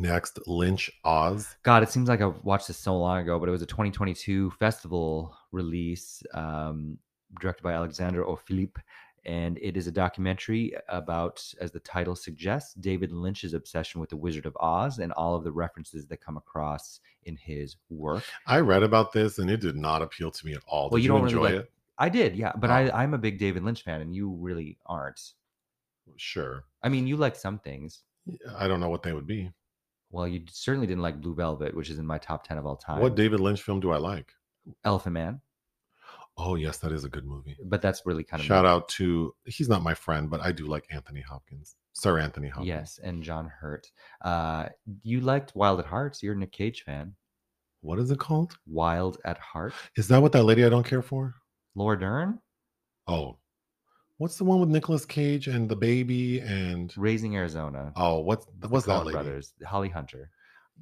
[0.00, 1.56] Next, Lynch Oz.
[1.62, 4.50] God, it seems like I watched this so long ago, but it was a 2022
[4.52, 6.98] festival release um,
[7.40, 8.36] directed by Alexander O.
[8.36, 8.80] Philippe.
[9.26, 14.16] And it is a documentary about, as the title suggests, David Lynch's obsession with the
[14.16, 18.24] Wizard of Oz and all of the references that come across in his work.
[18.46, 20.88] I read about this, and it did not appeal to me at all.
[20.88, 21.72] Well, you you, don't really enjoy like- it?
[21.98, 22.72] I did, yeah, but Oh.
[22.72, 25.20] I, I'm a big David Lynch fan, and you really aren't.
[26.16, 26.64] Sure.
[26.82, 28.04] I mean, you like some things.
[28.56, 29.50] I don't know what they would be.
[30.10, 32.76] Well, you certainly didn't like Blue Velvet, which is in my top 10 of all
[32.76, 33.00] time.
[33.00, 34.32] What David Lynch film do I like?
[34.84, 35.40] Elephant Man,
[36.36, 37.56] Oh, yes, that is a good movie.
[37.64, 40.66] but that's really kind of Shout out to he's not my friend, but I do
[40.66, 42.68] like Anthony Hopkins, Sir Anthony Hopkins.
[42.68, 43.90] Yes, and John Hurt.
[44.22, 44.66] Uh,
[45.02, 46.18] you liked Wild at Heart.
[46.22, 47.14] You're a Nick Cage fan.
[47.82, 48.56] What is it called?
[48.66, 49.74] Wild at Heart.
[49.96, 51.34] Is that what that lady I don't care for?
[51.74, 52.38] Laura Dern.
[53.06, 53.38] Oh,
[54.20, 57.90] what's the one with Nicolas Cage and the baby and Raising Arizona.
[57.96, 59.12] oh, what's The what's that lady?
[59.12, 59.54] Brothers.
[59.64, 60.30] Holly Hunter.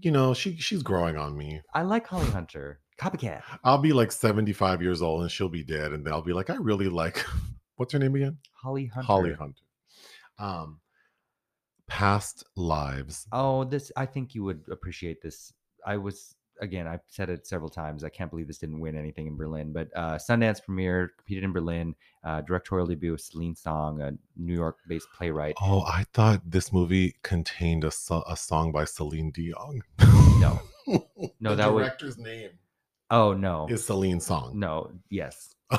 [0.01, 1.61] You know, she she's growing on me.
[1.73, 2.81] I like Holly Hunter.
[3.01, 3.43] Copycat.
[3.63, 6.33] I'll be like seventy five years old and she'll be dead, and then I'll be
[6.33, 7.25] like, I really like.
[7.77, 8.39] What's her name again?
[8.61, 9.07] Holly Hunter.
[9.07, 9.63] Holly Hunter.
[10.41, 10.81] Um,
[11.87, 13.27] past lives.
[13.31, 13.93] Oh, this.
[13.97, 15.53] I think you would appreciate this.
[15.87, 16.87] I was again.
[16.87, 18.05] I've said it several times.
[18.05, 21.53] I can't believe this didn't win anything in Berlin, but uh, Sundance premiere competed in
[21.53, 21.95] Berlin.
[22.25, 25.55] Uh, directorial debut of Celine Song, a New York-based playwright.
[25.63, 29.83] Oh, I thought this movie contained a, so- a song by Celine Dion.
[30.41, 30.61] No.
[31.41, 32.51] No, the that would- director's name
[33.11, 34.59] Oh no, is Celine Song.
[34.59, 35.55] no, yes.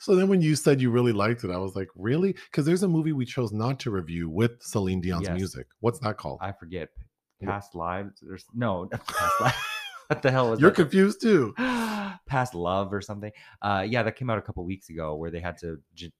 [0.00, 2.32] so then when you said you really liked it, I was like, really?
[2.50, 5.36] Because there's a movie we chose not to review with Celine Dion's Yes.
[5.36, 5.66] music.
[5.80, 6.38] What's that called?
[6.42, 6.88] I forget.
[7.46, 8.20] Past lives.
[8.22, 9.56] There's no past lives.
[10.08, 10.76] what the hell was You're that?
[10.76, 11.54] confused too.
[12.26, 13.32] past love or something.
[13.62, 16.12] Uh, yeah, that came out a couple weeks ago where they had to ge-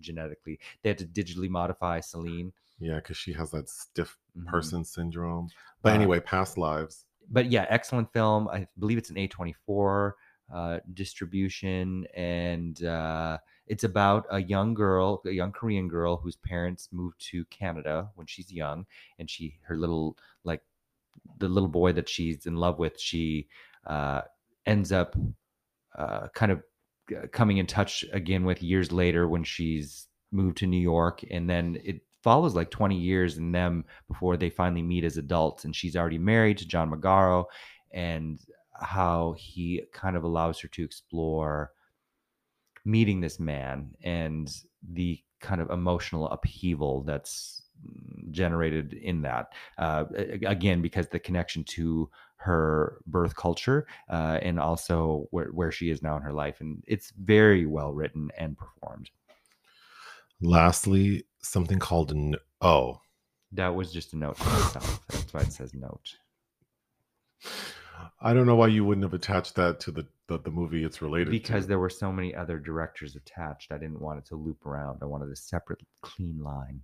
[0.00, 2.52] genetically they had to digitally modify Celine.
[2.80, 4.46] Yeah, because she has that stiff Mhm.
[4.46, 5.48] person syndrome.
[5.82, 7.06] But Uh, anyway, past lives.
[7.30, 8.48] But yeah, excellent film.
[8.48, 10.12] I believe it's an A24
[10.52, 16.88] uh, distribution, and uh, it's about a young girl, a young Korean girl whose parents
[16.92, 18.86] moved to Canada when she's young,
[19.18, 20.60] and she her little like
[21.38, 23.48] the little boy that she's in love with, she
[23.86, 24.22] uh,
[24.66, 25.16] ends up
[25.96, 26.62] uh, kind of
[27.32, 31.78] coming in touch again with years later when she's moved to New York, and then
[31.84, 35.96] it follows like 20 years in them before they finally meet as adults, and she's
[35.96, 37.44] already married to John Magaro,
[37.92, 38.40] and
[38.80, 41.72] how he kind of allows her to explore
[42.84, 44.50] meeting this man and
[44.92, 47.62] the kind of emotional upheaval that's
[48.30, 50.04] generated in that uh,
[50.46, 56.02] again because the connection to her birth culture uh, and also where, where she is
[56.02, 59.10] now in her life and it's very well written and performed.
[60.42, 63.00] Lastly, something called an oh.
[63.52, 65.00] that was just a note to myself.
[65.08, 66.16] That's why it says note.
[68.20, 71.02] I don't know why you wouldn't have attached that to the the, the movie it's
[71.02, 71.68] related because to.
[71.68, 75.04] there were so many other directors attached i didn't want it to loop around i
[75.04, 76.80] wanted a separate clean line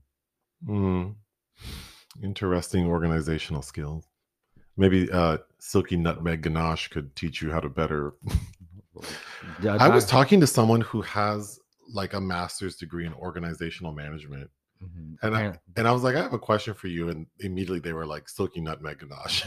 [0.68, 1.14] Mm.
[2.22, 4.05] Interesting organizational skills.
[4.76, 8.12] Maybe uh, Silky Nutmeg Ganache could teach you how to better.
[9.66, 11.59] I was talking to someone who has
[11.92, 14.50] like a master's degree in organizational management,
[14.85, 15.16] Mhm.
[15.22, 17.92] and I, and I was like, I have a question for you, and immediately they
[17.94, 19.46] were like, Silky Nutmeg Ganache.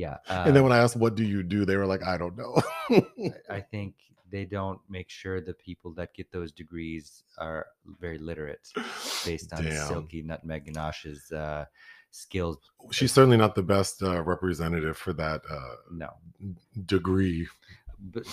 [0.00, 1.64] Yeah and then uh, when I asked, what do you do?
[1.64, 2.52] They were like, I don't know.
[3.58, 3.94] I think
[4.30, 7.66] they don't make sure the people that get those degrees are
[8.00, 8.64] very literate
[9.24, 9.88] based on Damn.
[9.88, 11.64] Silky Nutmeg Ganache's uh,
[12.12, 12.58] skills.
[12.92, 16.10] She's certainly not the best uh, representative for that uh, No,
[16.86, 17.48] degree.
[18.12, 18.24] but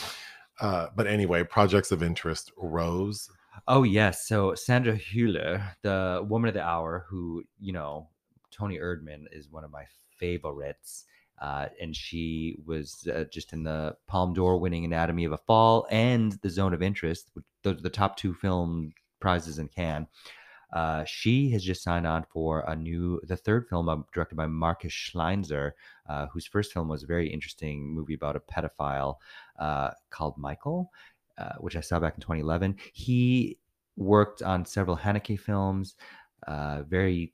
[0.59, 3.29] Uh, but anyway, projects of interest rose.
[3.67, 4.27] oh yes.
[4.27, 8.09] So Sandra Hüller, the woman of the hour, who you know,
[8.51, 9.85] Toni Erdmann is one of my
[10.19, 11.05] favorites.
[11.39, 15.87] Uh, and she was uh, just in the Palme d'Or winning Anatomy of a Fall
[15.91, 17.29] and The Zone of Interest,
[17.65, 20.07] are the top two film prizes in Cannes.
[20.73, 24.91] Uh, she has just signed on for a new, the third film directed by Markus
[24.91, 25.71] Schleinzer,
[26.09, 29.15] uh, whose first film was a very interesting movie about a pedophile
[29.59, 30.91] uh, called Michael.
[31.37, 32.77] uh, which I saw back in 2011.
[32.93, 33.59] He
[33.95, 35.95] worked on several Haneke films,
[36.47, 37.33] very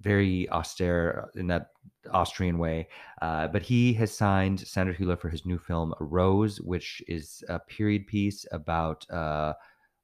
[0.00, 1.68] very austere in that
[2.12, 2.88] Austrian way.
[3.20, 7.58] Uh, but he has signed Sandra Hüller for his new film Rose, which is a
[7.58, 9.54] period piece about a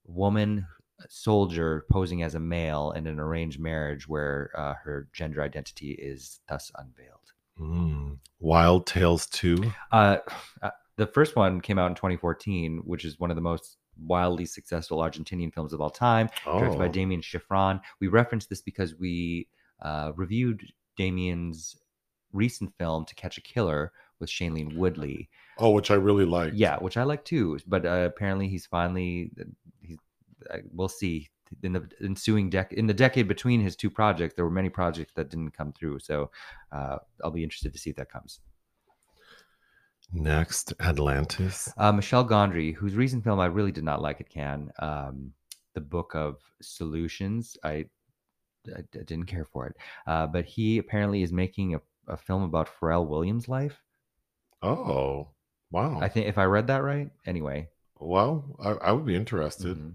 [0.06, 0.66] woman
[1.08, 6.40] soldier posing as a male in an arranged marriage where uh, her gender identity is
[6.48, 7.32] thus unveiled.
[7.60, 8.18] Mm.
[8.40, 9.72] Wild Tales 2.
[9.92, 10.18] Uh,
[10.62, 14.44] uh, the first one came out in 2014, which is one of the most wildly
[14.44, 16.92] successful Argentinian films of all time, directed by Oh.
[16.92, 17.80] Damien Szifron.
[18.00, 19.48] We referenced this because we
[19.82, 20.62] uh, reviewed
[20.96, 21.76] Damien's
[22.32, 25.28] recent film To Catch a Killer with Shailene Woodley.
[25.58, 26.52] Oh, which I really like.
[26.54, 27.58] Yeah, which I like too.
[27.66, 29.30] But uh, apparently, he's finally
[29.80, 29.98] he's.
[30.50, 31.28] Uh, we'll see.
[31.62, 35.12] In the ensuing dec in the decade between his two projects, there were many projects
[35.14, 36.00] that didn't come through.
[36.00, 36.32] So
[36.72, 38.40] uh, I'll be interested to see if that comes.
[40.12, 41.68] Next, Atlantis.
[41.76, 45.32] Uh, Michel Gondry, whose recent film I really did not like at Cannes, um,
[45.74, 47.56] The Book of Solutions.
[47.64, 47.86] I,
[48.68, 49.76] I, I didn't care for it.
[50.06, 53.82] Uh, but he apparently is making a, a film about Pharrell Williams' life.
[54.62, 55.28] Oh,
[55.70, 56.00] wow.
[56.00, 57.10] I think if I read that right.
[57.26, 57.68] Anyway.
[57.98, 59.76] well, I, I would be interested.
[59.76, 59.94] mhm.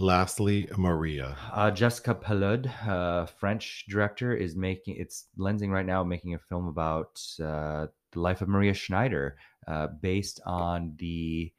[0.00, 1.36] Lastly, Maria.
[1.52, 6.68] Uh, Jessica Palud, uh, French director, is making it's lensing right now, making a film
[6.68, 11.52] about uh, the life of Maria Schneider, uh, based on the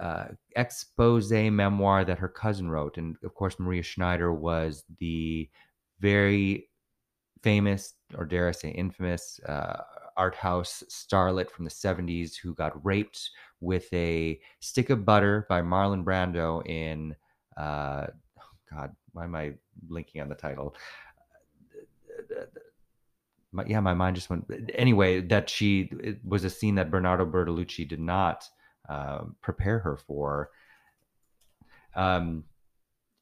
[0.00, 0.24] uh,
[0.56, 2.98] expose memoir that her cousin wrote.
[2.98, 5.48] And of course, Maria Schneider was the
[6.00, 6.68] very
[7.42, 9.82] famous, or dare I say, infamous uh,
[10.16, 15.62] art house starlet from the 70s who got raped with a stick of butter by
[15.62, 17.14] Marlon Brando in,
[17.56, 18.06] uh,
[18.70, 20.74] God, why am I blinking on the title?
[23.52, 24.50] My, yeah, my mind just went.
[24.74, 25.90] Anyway, that she
[26.24, 28.44] was a scene that Bernardo Bertolucci did not
[28.88, 30.50] uh, prepare her for.
[31.94, 32.44] Um,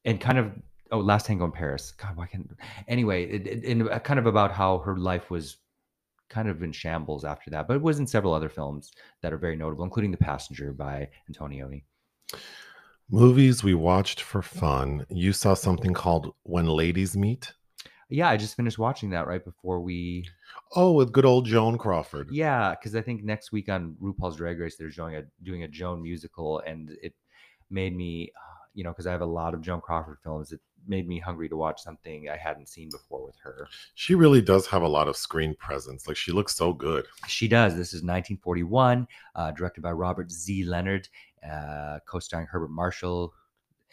[0.05, 0.51] and kind of
[0.91, 1.91] oh, Last Tango in Paris.
[1.91, 2.49] God, why can't?
[2.87, 5.57] Anyway, it, it, and kind of about how her life was
[6.29, 9.37] kind of in shambles after that, but it was in several other films that are
[9.37, 11.83] very notable, including The Passenger by Antonioni.
[13.09, 15.05] Movies we watched for fun.
[15.09, 17.51] You saw something called When Ladies Meet.
[18.09, 20.25] Yeah, I just finished watching that right before we.
[20.75, 22.29] Oh, with good old Joan Crawford.
[22.31, 25.67] Yeah, because I think next week on RuPaul's Drag Race they're doing a doing a
[25.67, 27.13] Joan musical, and it
[27.69, 30.51] made me, uh, you know, because I have a lot of Joan Crawford films.
[30.51, 33.67] It made me hungry to watch something I hadn't seen before with her.
[33.95, 36.07] She really does have a lot of screen presence.
[36.07, 37.05] Like she looks so good.
[37.27, 37.73] She does.
[37.75, 40.63] This is 1941, uh, directed by Robert Z.
[40.65, 41.07] Leonard,
[41.49, 43.33] uh, co-starring Herbert Marshall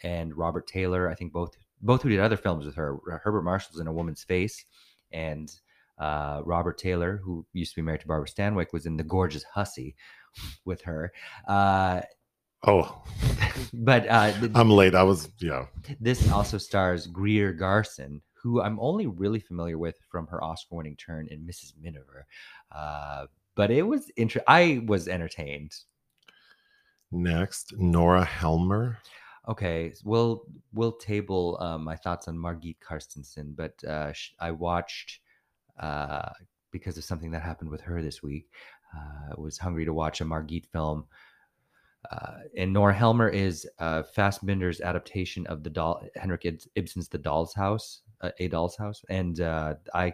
[0.03, 1.09] and Robert Taylor.
[1.09, 2.97] I think both both who did other films with her.
[3.23, 4.65] Herbert Marshall's in A Woman's Face,
[5.11, 5.51] and
[5.97, 9.43] uh, Robert Taylor, who used to be married to Barbara Stanwyck, was in The Gorgeous
[9.43, 9.95] Hussy
[10.65, 11.11] with her.
[12.63, 13.01] Oh,
[13.73, 14.95] but uh, th- I'm late.
[14.95, 15.65] I was, yeah.
[15.99, 21.27] this also stars Greer Garson, who I'm only really familiar with from her Oscar-winning turn
[21.29, 21.73] in Mrs.
[21.81, 22.25] Miniver.
[22.71, 25.75] Uh, but it was inter- I was entertained.
[27.11, 28.99] Next, Nora Helmer.
[29.47, 30.43] Okay, we'll
[30.73, 35.19] we'll table uh, my thoughts on Margit Carstensen, but uh, sh- I watched
[35.79, 36.29] uh,
[36.71, 38.47] because of something that happened with her this week.
[38.95, 41.05] Uh, was hungry to watch a Margit film.
[42.11, 47.53] Uh, and Nora Helmer is uh, Fassbinder's adaptation of the doll Henrik Ibsen's The Doll's
[47.53, 50.13] House, uh, A Doll's House, and uh, I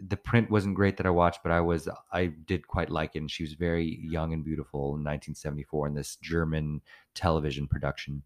[0.00, 3.18] the print wasn't great that I watched, but I was I did quite like it.
[3.18, 6.80] And she was very young and beautiful in 1974 in this German
[7.14, 8.22] television production,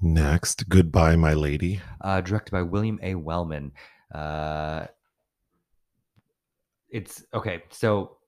[0.00, 1.80] Next, Goodbye, My Lady.
[2.00, 3.14] uh, directed by William A.
[3.14, 3.72] Wellman.
[4.14, 4.86] Uh,
[6.90, 8.18] it's okay, so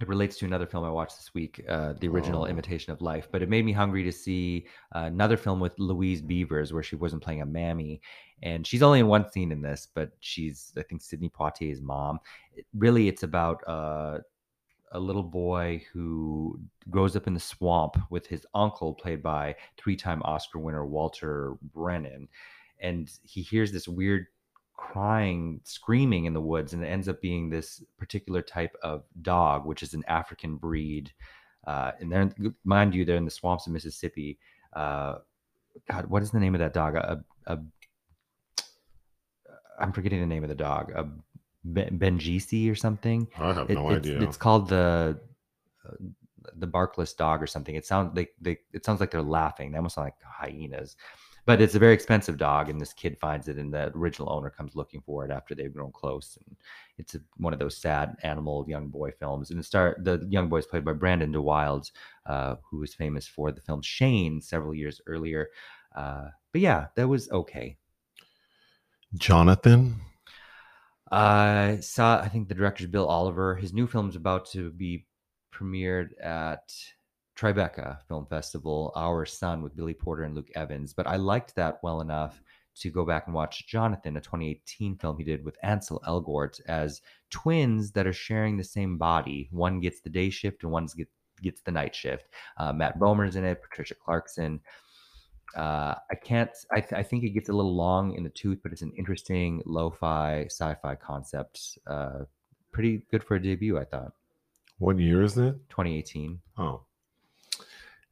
[0.00, 2.46] it relates to another film I watched this week, uh, the original Oh.
[2.46, 3.28] Imitation of Life.
[3.30, 6.96] But it made me hungry to see uh, another film with Louise Beavers where she
[6.96, 8.00] wasn't playing a mammy,
[8.42, 12.18] and she's only in one scene in this, but she's I think Sidney Poitier's mom.
[12.54, 14.18] It, really, it's about uh,
[14.90, 16.58] a little boy who
[16.90, 22.28] grows up in the swamp with his uncle, played by three-time Oscar winner Walter Brennan,
[22.80, 24.26] and he hears this weird
[24.76, 29.66] crying, screaming in the woods, and it ends up being this particular type of dog,
[29.66, 31.12] which is an African breed.
[31.66, 34.38] Uh, and they're, mind you, they're in the swamps of Mississippi.
[34.74, 35.16] Uh,
[35.90, 36.94] God, what is the name of that dog?
[36.96, 37.58] A, a,
[39.80, 40.92] I'm forgetting the name of the dog.
[40.94, 41.08] A
[41.66, 43.26] Benjisi or something.
[43.38, 44.22] I have It- no it's, idea.
[44.22, 45.18] It's called the
[45.88, 45.94] uh,
[46.56, 47.74] the barkless dog or something.
[47.74, 49.72] It sounds they, they it sounds like they're laughing.
[49.72, 50.96] They almost sound like hyenas.
[51.46, 54.48] But it's a very expensive dog, and this kid finds it, and the original owner
[54.48, 56.38] comes looking for it after they've grown close.
[56.46, 56.56] And
[56.96, 59.50] it's a, one of those sad animal young boy films.
[59.50, 61.90] And the star the young boy is played by Brandon deWilde,
[62.24, 65.50] uh, who was famous for the film Shane several years earlier.
[65.94, 67.76] Uh, but yeah, that was okay.
[69.16, 70.00] Jonathan.
[71.12, 72.20] I saw.
[72.20, 73.54] I think the director's Bill Oliver.
[73.54, 75.06] His new film is about to be
[75.54, 76.72] premiered at
[77.36, 80.92] Tribeca Film Festival, Our Son with Billy Porter and Luke Evans.
[80.92, 82.42] But I liked that well enough
[82.76, 87.00] to go back and watch Jonathan, a 2018 film he did with Ansel Elgort as
[87.30, 89.48] twins that are sharing the same body.
[89.52, 91.08] One gets the day shift and one get,
[91.42, 92.28] gets the night shift.
[92.56, 94.60] Uh, Matt Bomer's in it, Patricia Clarkson.
[95.56, 96.50] Uh, I can't.
[96.72, 98.92] I, th- I, think it gets a little long in the tooth, but it's an
[98.98, 101.78] interesting lo-fi sci-fi concept.
[101.86, 102.24] Uh,
[102.72, 104.12] pretty good for a debut, I thought.
[104.78, 105.54] What year is it?
[105.70, 106.40] 2018.
[106.58, 106.82] Oh.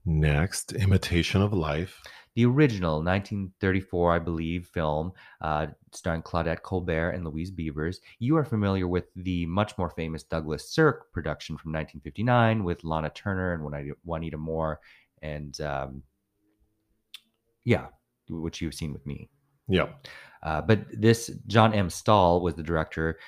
[0.05, 2.03] Next, Imitation of Life.
[2.35, 8.01] The original 1934, I believe, film uh, starring Claudette Colbert and Louise Beavers.
[8.19, 13.11] You are familiar with the much more famous Douglas Sirk production from 1959 with Lana
[13.11, 14.81] Turner and Juanita, Moore,
[15.21, 16.03] and um,
[17.65, 17.89] yeah,
[18.31, 19.29] which you've seen with me.
[19.69, 19.89] Yeah.
[20.43, 21.89] Uh, but this John M.
[21.89, 23.19] Stahl was the director.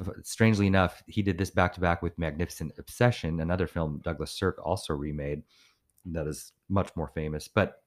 [0.00, 4.38] F- strangely enough, he did this back to back with Magnificent Obsession, another film Douglas
[4.38, 5.42] Sirk also remade
[6.06, 7.48] that is much more famous.
[7.48, 7.82] But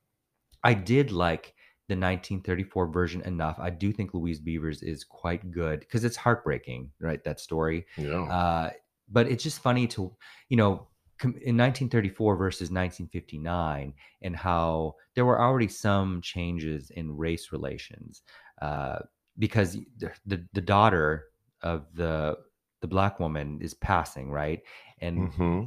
[0.64, 1.54] I did like
[1.90, 3.60] the 1934 version enough.
[3.60, 7.24] I do think Louise Beavers is quite good because it's heartbreaking, right?
[7.24, 7.86] That story.
[7.98, 8.24] Yeah.
[8.24, 8.70] Uh,
[9.10, 10.16] but it's just funny to,
[10.50, 10.88] you know,
[11.24, 18.24] in 1934 versus 1959 and how there were already some changes in race relations
[18.62, 19.00] uh,
[19.38, 21.26] because the, the, the daughter
[21.62, 22.38] of the
[22.82, 24.62] the black woman is passing right
[25.00, 25.64] and hmm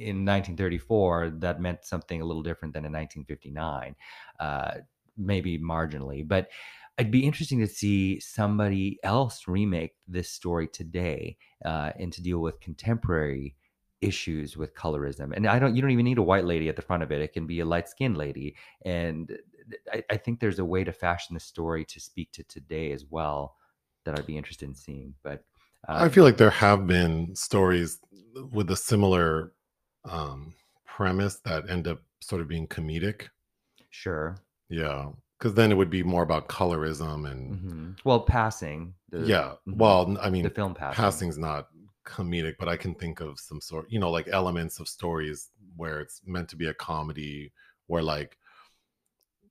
[0.00, 3.94] in 1934 that meant something a little different than in 1959
[4.40, 4.72] uh,
[5.16, 6.48] maybe marginally but
[6.98, 12.38] it'd be interesting to see somebody else remake this story today uh, and to deal
[12.38, 13.54] with contemporary
[14.00, 16.82] issues with colorism and i don't you don't even need a white lady at the
[16.82, 19.36] front of it it can be a light skinned lady and
[19.92, 23.04] I, I think there's a way to fashion the story to speak to today as
[23.10, 23.56] well
[24.06, 25.44] that i'd be interested in seeing but
[25.88, 28.00] uh, I feel like there have been stories
[28.52, 29.52] with a similar
[30.04, 30.54] um,
[30.86, 33.28] premise that end up sort of being comedic.
[33.90, 35.10] sure Yeah.
[35.38, 39.54] Because then it would be more about colorism and hmm well passing the, yeah.
[39.68, 41.68] mhm, Well, I mean, the film passing passing's not
[42.06, 46.00] comedic, but I can think of some sort, you know, like elements of stories where
[46.00, 47.52] it's meant to be a comedy,
[47.86, 48.36] where like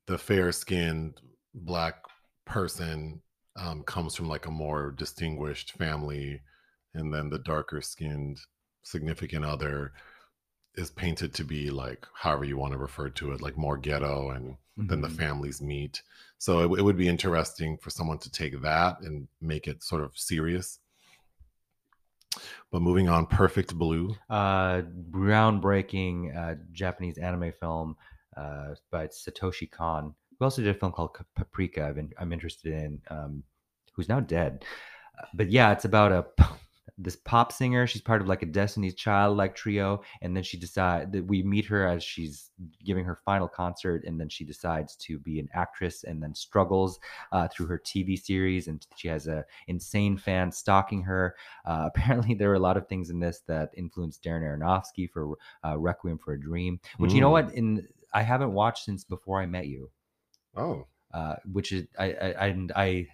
[0.06, 1.20] the fair skinned
[1.54, 1.94] black
[2.46, 3.20] person
[3.56, 6.40] um, comes from like a more distinguished family,
[6.94, 8.38] and then the darker skinned
[8.82, 9.92] significant other
[10.76, 14.30] is painted to be like however you want to refer to it, like more ghetto,
[14.30, 16.02] and then the families meet.
[16.38, 20.02] So it, it would be interesting for someone to take that and make it sort
[20.02, 20.78] of serious.
[22.70, 24.14] But moving on, Perfect Blue.
[24.30, 27.96] uh, groundbreaking uh, Japanese anime film
[28.36, 31.84] uh, by Satoshi Kon, who also did a film called Paprika.
[31.86, 33.42] I've been, I'm interested in, um,
[33.92, 34.64] who's now dead.
[35.20, 36.26] Uh, But yeah, it's about a
[36.98, 37.86] this pop singer.
[37.86, 41.42] She's part of like a Destiny's Child like trio, and then she decides that we
[41.42, 42.50] meet her as she's
[42.84, 46.98] giving her final concert, and then she decides to be an actress, and then struggles
[47.32, 51.36] uh, through her TV series, and she has a insane fan stalking her.
[51.64, 55.36] Uh, apparently, there are a lot of things in this that influenced Darren Aronofsky for
[55.64, 57.32] uh, Requiem for a Dream, which you know Mm.
[57.32, 57.54] what?
[57.54, 59.90] In I haven't watched since Before I Met You,
[60.54, 63.06] Oh, uh, which is I I, I and I I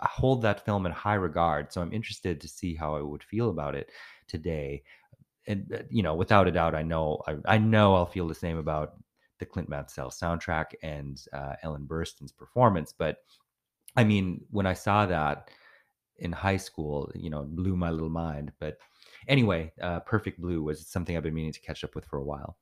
[0.00, 1.72] hold that film in high regard.
[1.72, 3.90] So I'm interested to see how I would feel about it
[4.26, 4.82] today.
[5.46, 8.34] And uh, you know, without a doubt, I know I, I know I'll feel the
[8.34, 8.94] same about
[9.38, 12.92] the Clint Mansell soundtrack and uh, Ellen Burstyn's performance.
[12.96, 13.18] But
[13.96, 15.50] I mean, when I saw that
[16.18, 18.52] in high school, you know, it blew my little mind.
[18.58, 18.78] But
[19.28, 22.24] anyway, uh, Perfect Blue was something I've been meaning to catch up with for a
[22.24, 22.56] while.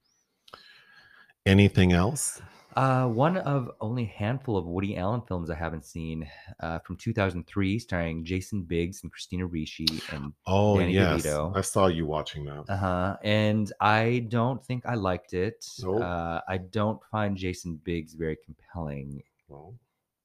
[1.47, 2.41] anything else?
[2.77, 6.29] Uh, one of only a handful of Woody Allen films I haven't seen
[6.61, 11.23] uh, from 2003, starring Jason Biggs and Christina Ricci, and Oh, Danny yes.
[11.25, 11.57] DeVito.
[11.57, 12.65] I saw you watching that.
[12.69, 13.17] uh huh.
[13.23, 15.65] And I don't think I liked it.
[15.83, 16.03] Nope.
[16.03, 19.75] Uh, I don't find Jason Biggs very compelling Well,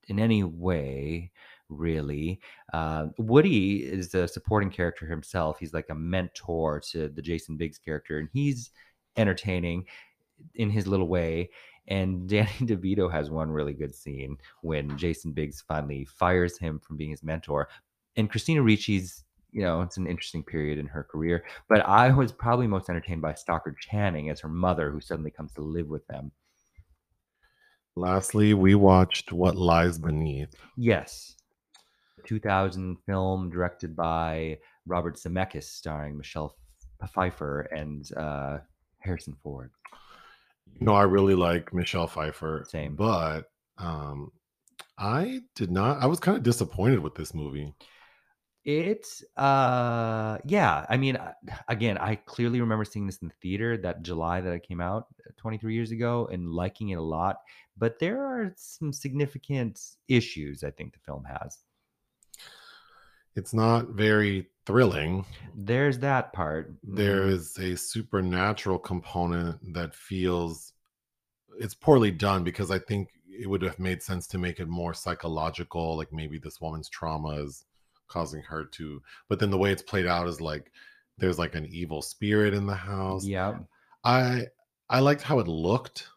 [0.08, 1.32] in any way,
[1.70, 2.40] really.
[2.74, 5.60] Uh, Woody is a supporting character himself.
[5.60, 8.72] He's like a mentor to the Jason Biggs character, and he's
[9.18, 9.86] entertaining
[10.56, 11.50] in his little way.
[11.90, 16.98] And Danny DeVito has one really good scene when Jason Biggs finally fires him from
[16.98, 17.68] being his mentor.
[18.16, 21.44] And Christina Ricci's, you know, it's an interesting period in her career.
[21.68, 25.54] But I was probably most entertained by Stockard Channing as her mother, who suddenly comes
[25.54, 26.32] to live with them.
[27.96, 30.56] Lastly, we watched What Lies Beneath.
[30.78, 31.36] Yes.
[32.26, 36.56] 2000 film directed by Robert Zemeckis, starring Michelle
[37.14, 38.60] Pfeiffer and uh,
[39.00, 39.72] Harrison Ford.
[40.80, 42.66] Know, I really like Michelle Pfeiffer.
[42.68, 42.96] Same.
[42.96, 44.32] But um
[44.98, 47.74] I did not I was kind of disappointed with this movie.
[48.66, 51.18] It's uh yeah, I mean
[51.68, 55.08] again, I clearly remember seeing this in the theater that July that it came out
[55.28, 57.38] uh, 23 years ago and liking it a lot,
[57.78, 61.58] but there are some significant issues I think the film has.
[63.36, 65.26] It's not very thrilling.
[65.56, 66.72] There's that part.
[66.84, 67.74] There Mhm.
[67.74, 70.74] a supernatural component that feels
[71.58, 74.94] it's poorly done because I think it would have made sense to make it more
[74.94, 77.66] psychological, like maybe this woman's trauma is
[78.08, 80.72] causing her to, but then the way it's played out is like
[81.18, 83.26] there's like an evil spirit in the house.
[83.26, 83.60] Yeah.
[84.04, 84.48] I
[84.88, 86.08] I liked how it looked.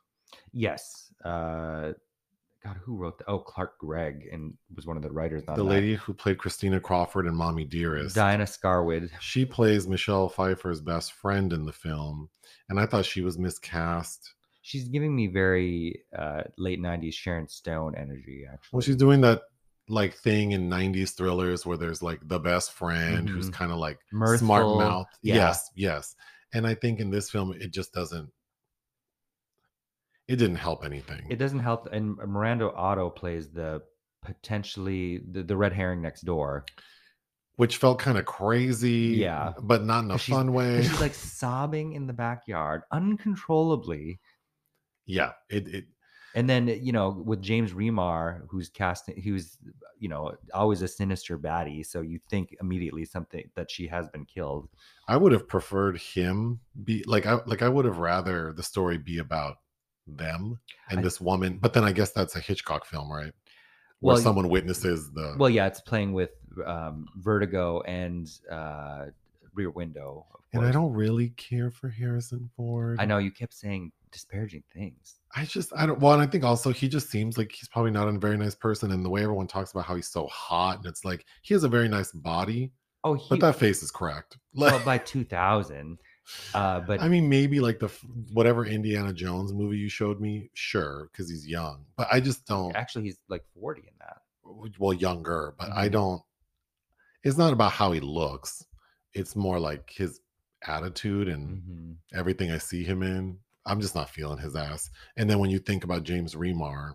[0.53, 1.13] Yes.
[1.25, 1.95] Uh
[2.65, 3.25] God, who wrote that?
[3.29, 5.69] Oh, Clark Gregg and was one of the writers on the that.
[5.71, 8.15] lady who played Christina Crawford and Mommy Dearest.
[8.15, 9.11] Diana Scarwid.
[9.21, 12.29] She plays Michelle Pfeiffer's best friend in the film,
[12.69, 14.35] and I thought she was miscast.
[14.63, 18.45] She's giving me very uh, late '90s Sharon Stone energy.
[18.47, 19.43] Actually, Well, she's doing that
[19.89, 23.55] like thing in 90s thrillers where there's like the best friend who's Mhm.
[23.55, 25.09] kind of like Mirthful, smart mouth.
[25.23, 25.35] yeah.
[25.35, 26.15] Yes, yes.
[26.55, 28.31] And I think in this film it just doesn't
[30.33, 31.21] it didn't help anything.
[31.31, 31.89] it doesn't help.
[31.93, 33.83] And Miranda Otto plays the
[34.25, 36.65] potentially the, the red herring next door.
[37.57, 39.15] which felt kind of crazy.
[39.19, 39.53] Yeah.
[39.61, 40.83] But not in a fun way.
[40.83, 44.21] She's like sobbing in the backyard uncontrollably.
[45.07, 45.33] yeah.
[45.51, 45.85] It it
[46.35, 49.59] And then you know, with James Remar, who's casting, he was
[49.99, 54.25] you know always a sinister baddie, so you think immediately something that she has been
[54.25, 54.69] killed.
[55.09, 58.99] I would have preferred him be like I like I would have rather the story
[58.99, 59.57] be about
[60.07, 60.59] them
[60.91, 61.59] and I- this woman.
[61.61, 63.33] But then I guess that's a Hitchcock film, right?
[64.01, 66.31] Where Well, someone witnesses the Well, yeah, it's playing with
[66.67, 69.07] um, Vertigo and uh,
[69.55, 70.27] Rear Window.
[70.35, 72.99] Of and I don't really care for Harrison Ford.
[73.01, 75.15] I know you kept saying disparaging things.
[75.35, 77.93] I just I don't well, and I think also he just seems like he's probably
[77.93, 78.91] not a very nice person.
[78.93, 81.63] And the way everyone talks about how he's so hot, and it's like he has
[81.65, 82.73] a very nice body,
[83.05, 84.37] Oh, he but that face is cracked.
[84.55, 85.99] well by 2000.
[86.55, 87.89] Uh, but I mean, maybe like the
[88.33, 91.85] whatever Indiana Jones movie you showed me, sure, because he's young.
[91.97, 92.75] But I just don't.
[92.77, 94.19] actually, he's like 40 in that.
[94.79, 95.93] Well, younger, but I Mhm.
[95.93, 96.23] don't.
[97.25, 98.65] It's not about how he looks.
[99.15, 100.21] It's more like his
[100.67, 101.97] attitude and Mhm.
[102.19, 103.39] everything I see him in.
[103.65, 104.91] I'm just not feeling his ass.
[105.17, 106.95] And then when you think about James Remar,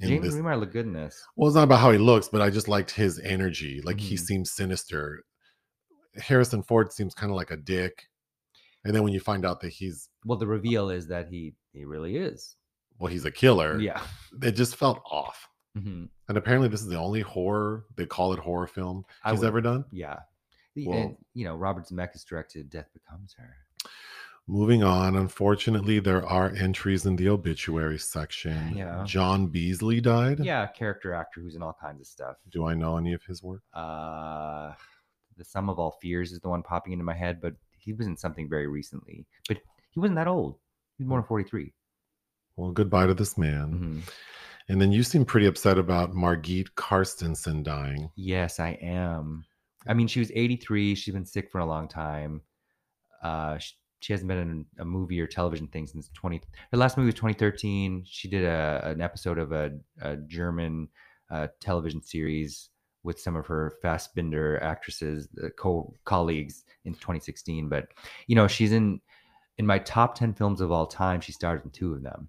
[0.00, 1.24] James this, Remar looked good in this.
[1.36, 3.80] well, it's not about how he looks, but I just liked his energy.
[3.82, 4.20] Like he Mhm.
[4.26, 5.24] seems sinister.
[6.16, 8.08] Harrison Ford seems kind of like a dick.
[8.84, 11.84] And then when you find out that he's Well, the reveal is that he he
[11.84, 12.56] really is.
[12.98, 13.80] well, he's a killer.
[13.80, 14.00] Yeah.
[14.42, 15.48] it just felt off.
[15.76, 16.08] Mhm.
[16.28, 19.60] And apparently, this is the only horror they call it horror film he's would- ever
[19.60, 19.84] done.
[19.90, 20.18] Yeah.
[20.76, 23.54] Well- and, you know, Robert Zemeckis directed Death Becomes Her.
[24.48, 28.76] Moving on, unfortunately, there are entries in the obituary section.
[28.76, 29.04] Yeah.
[29.06, 30.40] John Beasley died.
[30.40, 32.36] Yeah, character actor who's in all kinds of stuff.
[32.50, 33.62] Do I know any of his work?
[33.72, 34.72] uh
[35.38, 38.06] the sum of all fears is the one popping into my head but he was
[38.06, 39.58] in something very recently but
[39.90, 40.56] he wasn't that old.
[40.96, 41.72] He's more than 43
[42.56, 43.72] Well, goodbye to this man.
[44.04, 44.12] Mhm.
[44.68, 48.10] And then you seem pretty upset about Margit Carstensen dying.
[48.16, 49.44] yes i am.
[49.86, 52.42] I mean she was 83 she's been sick for a long time.
[53.22, 56.40] Uh she, she hasn't been in a movie or television thing since 20
[56.72, 59.70] her last movie was 2013 she did a, an episode of a,
[60.00, 60.88] a german
[61.30, 62.68] uh, television series
[63.04, 67.68] with some of her Fassbinder actresses, uh, co colleagues in 2016.
[67.68, 67.88] But
[68.26, 69.00] you know, she's in
[69.58, 71.20] in my top 10 films of all time.
[71.20, 72.28] She starred in two of them.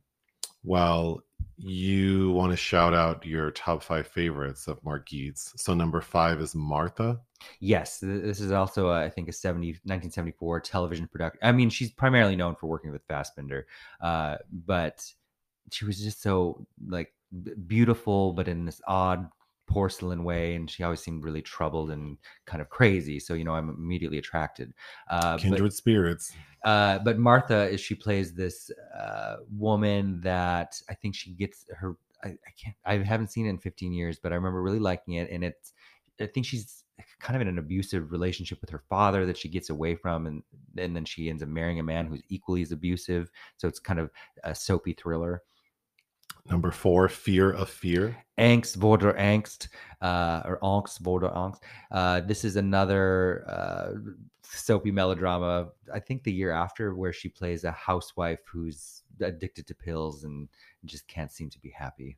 [0.63, 1.21] Well,
[1.57, 5.53] you want to shout out your top five favorites of Mark Margit's.
[5.61, 7.19] So number five is Martha.
[7.59, 11.39] Yes, this is also, uh, I think, a 70, 1974 television production.
[11.43, 13.63] I mean, she's primarily known for working with Fassbinder,
[14.01, 15.05] uh, but
[15.71, 17.13] she was just so like
[17.67, 19.27] beautiful, but in this odd
[19.67, 23.19] porcelain way, and she always seemed really troubled and kind of crazy.
[23.19, 24.73] So you know, I'm immediately attracted.
[25.09, 26.33] Uh, but- Kindred Spirits.
[26.63, 31.95] uh, but Martha is she plays this uh, woman that I think she gets her.
[32.23, 32.75] I, I can't.
[32.85, 35.29] I haven't seen it in 15 years, but I remember really liking it.
[35.29, 35.73] And it's.
[36.21, 36.83] I think she's
[37.19, 40.43] kind of in an abusive relationship with her father that she gets away from, and
[40.77, 43.31] and then she ends up marrying a man who's equally as abusive.
[43.57, 44.09] So it's kind of
[44.43, 45.41] a soapy thriller.
[46.49, 48.17] Number four, Fear of Fear.
[48.37, 49.69] Angst vor der Angst,
[50.01, 51.61] uh, or Angst vor der Angst.
[51.91, 53.93] Uh, this is another uh,
[54.43, 55.69] soapy melodrama.
[55.93, 60.49] I think the year after, where she plays a housewife who's addicted to pills and
[60.85, 62.17] just can't seem to be happy.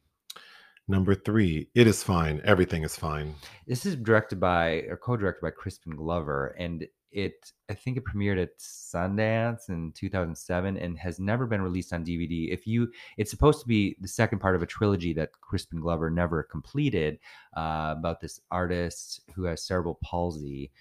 [0.88, 2.42] Number three, It Is Fine.
[2.44, 3.36] Everything is fine.
[3.68, 8.42] This is directed by or co-directed by Crispin Glover, and it I think it premiered
[8.42, 12.52] at Sundance in 2007 and has never been released on DVD.
[12.52, 16.12] If you, it's supposed to be the second part of a trilogy that Crispin Glover
[16.12, 17.18] never completed
[17.58, 20.72] uh, about this artist who has cerebral palsy,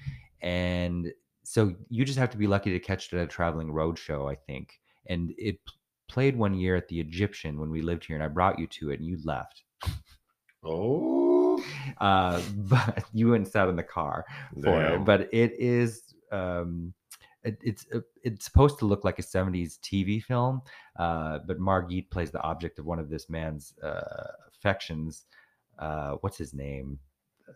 [0.43, 1.11] and
[1.45, 4.29] so you just have to be lucky to catch it at a traveling road show,
[4.29, 4.81] I think.
[5.07, 5.59] And it
[6.09, 8.91] played one year at the Egyptian when we lived here, and I brought you to
[8.91, 9.63] it, and you left.
[10.65, 11.63] Oh,
[11.99, 14.25] Uh, but you went and sat in the car
[14.63, 15.05] for it.
[15.05, 16.95] But it is um,
[17.43, 20.63] it, it's uh, it's supposed to look like a 70s TV film,
[20.99, 25.27] uh, but Margit plays the object of one of this man's uh, affections.
[25.79, 26.99] Uh, what's his name?
[27.49, 27.53] Uh,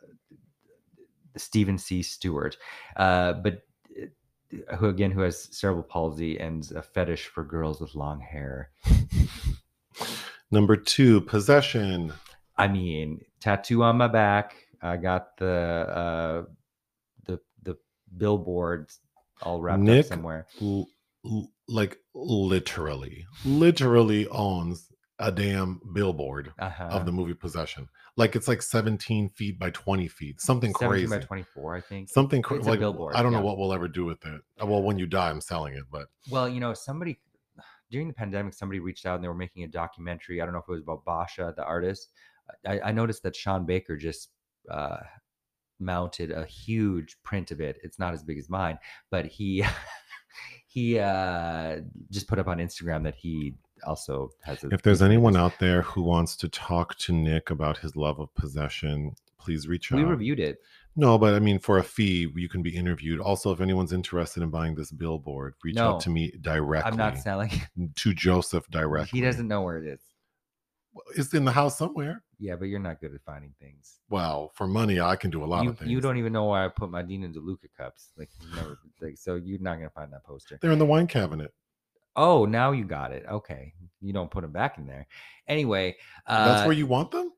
[1.36, 2.02] Steven C.
[2.02, 2.56] Stewart.
[2.96, 3.62] Uh, but
[4.78, 8.70] who again who has cerebral palsy and a fetish for girls with long hair.
[10.50, 12.12] Number two, Possession.
[12.56, 14.54] I mean, tattoo on my back.
[14.80, 16.46] I got uh, the
[18.16, 19.00] billboards
[19.42, 20.46] all wrapped Nick up somewhere.
[20.60, 20.88] l-
[21.24, 24.90] l- like literally, literally owns
[25.20, 26.84] a damn billboard Uh-huh.
[26.84, 27.88] of the movie Possession.
[28.16, 31.20] Like it's like 17 feet by 20 feet, something 17 crazy.
[31.20, 32.08] by 24, I think.
[32.08, 34.40] Something cra- It's a like billboard, I don't know what we'll ever do with it.
[34.62, 37.20] Uh, Well, when you die, I'm selling it, but Well, you know, somebody
[37.90, 40.40] during the pandemic, somebody reached out and they were making a documentary.
[40.40, 42.10] I don't know if it was about Basha, the artist.
[42.66, 44.30] I, I noticed that Sean Baker just
[44.70, 44.98] uh,
[45.80, 47.78] mounted a huge print of it.
[47.82, 48.78] It's not as big as mine,
[49.10, 49.64] but he
[50.66, 53.54] he uh, just put up on Instagram that he
[53.86, 54.64] also has.
[54.64, 55.14] A if there's piece of it.
[55.14, 59.68] anyone out there who wants to talk to Nick about his love of possession, please
[59.68, 60.04] reach we out.
[60.04, 60.58] We reviewed it.
[60.96, 63.20] No, but I mean, for a fee, you can be interviewed.
[63.20, 65.94] Also, if anyone's interested in buying this billboard, reach No.
[65.94, 66.90] out to me directly.
[66.90, 67.52] I'm not selling.
[67.96, 69.20] to Joseph directly.
[69.20, 70.00] He doesn't know where it is.
[71.16, 72.22] It's in the house somewhere.
[72.38, 73.98] Yeah, but you're not good at finding things.
[74.08, 75.90] Well, for money, I can do a lot You, of things.
[75.90, 78.12] you don't even know why I put my Dina DeLuca cups.
[78.16, 80.58] Like, you never, like, so you're not gonna find that poster.
[80.62, 81.52] They're in the wine cabinet.
[82.16, 83.24] Oh, now you got it.
[83.28, 85.06] Okay, you don't put them back in there.
[85.48, 85.96] Anyway,
[86.26, 87.32] uh, That's where you want them.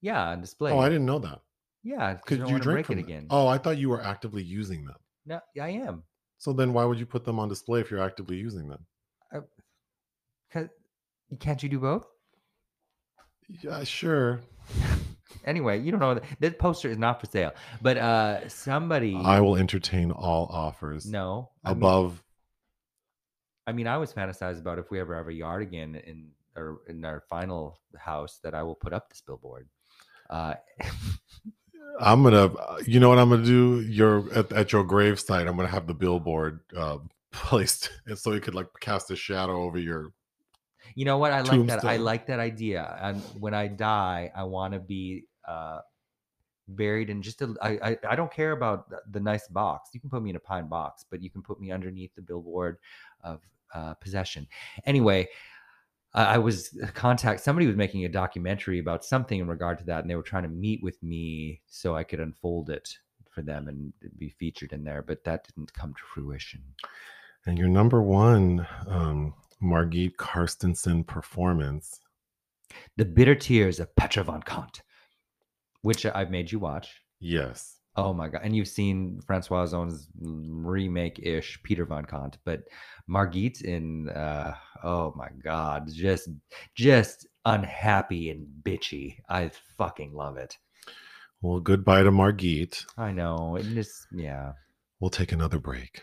[0.00, 0.72] yeah, on display.
[0.72, 1.40] Oh, I didn't know that.
[1.82, 3.04] Yeah, because Could you you don't want to drink it them?
[3.04, 3.26] again.
[3.30, 4.96] Oh, I thought you were actively using them.
[5.26, 6.02] no, I am.
[6.38, 8.86] So then, why would you put them on display if you're actively using them?
[10.52, 10.68] Cause
[11.40, 12.06] can't you do both?
[13.48, 14.40] Yeah, sure.
[15.44, 16.14] Anyway, you don't know.
[16.14, 19.14] that- This poster is not for sale, but uh, somebody.
[19.14, 22.22] I will entertain all offers no I mean- above.
[23.66, 26.80] I mean, I was fantasized about if we ever have a yard again in or
[26.86, 29.68] in our final house that I will put up this billboard.
[30.28, 30.54] Uh,
[32.00, 32.50] I'm gonna.
[32.86, 33.80] You know what I'm gonna do?
[33.80, 36.98] Your at, at your gravesite, I'm gonna have the billboard uh,
[37.32, 40.12] placed, and so you could like cast a shadow over your.
[40.94, 41.32] You know what?
[41.32, 41.84] I like that.
[41.84, 42.98] I like that idea.
[43.00, 45.80] And when I die, I want to be uh,
[46.68, 47.54] buried in just a.
[47.60, 49.90] I, I I don't care about the, the nice box.
[49.92, 52.22] You can put me in a pine box, but you can put me underneath the
[52.22, 52.78] billboard
[53.22, 53.40] of
[53.74, 54.46] uh, possession.
[54.86, 55.28] Anyway.
[56.14, 60.02] I I was contact somebody was making a documentary about something in regard to that,
[60.02, 62.96] and they were trying to meet with me so I could unfold it
[63.34, 66.62] for them and be featured in there, but that didn't come to fruition.
[67.46, 71.98] And your number one, um, Margit Carstensen performance.
[72.96, 74.82] The Bitter Tears of Petra von Kant,
[75.82, 77.00] which I've made you watch.
[77.18, 77.78] Yes.
[77.96, 78.40] Oh my god!
[78.42, 82.64] And you've seen Francois Ozon's remake ish Peter von Kant, but
[83.08, 86.28] Margit in uh, oh my god, just
[86.74, 89.18] just unhappy and bitchy.
[89.28, 90.58] I fucking love it.
[91.40, 92.84] Well, goodbye to Margit.
[92.98, 93.56] I know.
[93.56, 94.52] It just yeah.
[94.98, 96.02] We'll take another break.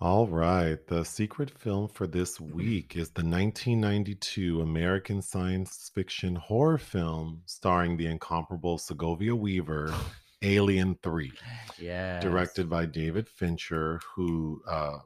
[0.00, 0.78] All right.
[0.86, 7.96] The secret film for this week is the 1992 American science fiction horror film starring
[7.98, 9.92] the incomparable Sigourney Weaver,
[10.40, 11.30] Alien 3,
[11.78, 12.18] Yeah.
[12.20, 14.98] directed by David Fincher, who uh,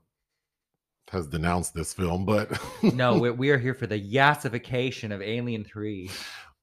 [1.11, 2.57] has denounced this film, but
[2.95, 6.09] no, we, we are here for the yassification of Alien 3.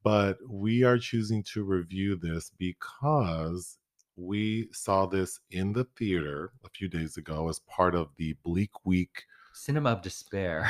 [0.03, 3.77] but we are choosing to review this because
[4.15, 8.71] we saw this in the theater a few days ago as part of the Bleak
[8.85, 10.69] Week Cinema of Despair.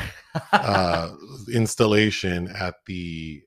[0.52, 1.12] uh,
[1.54, 3.42] installation at the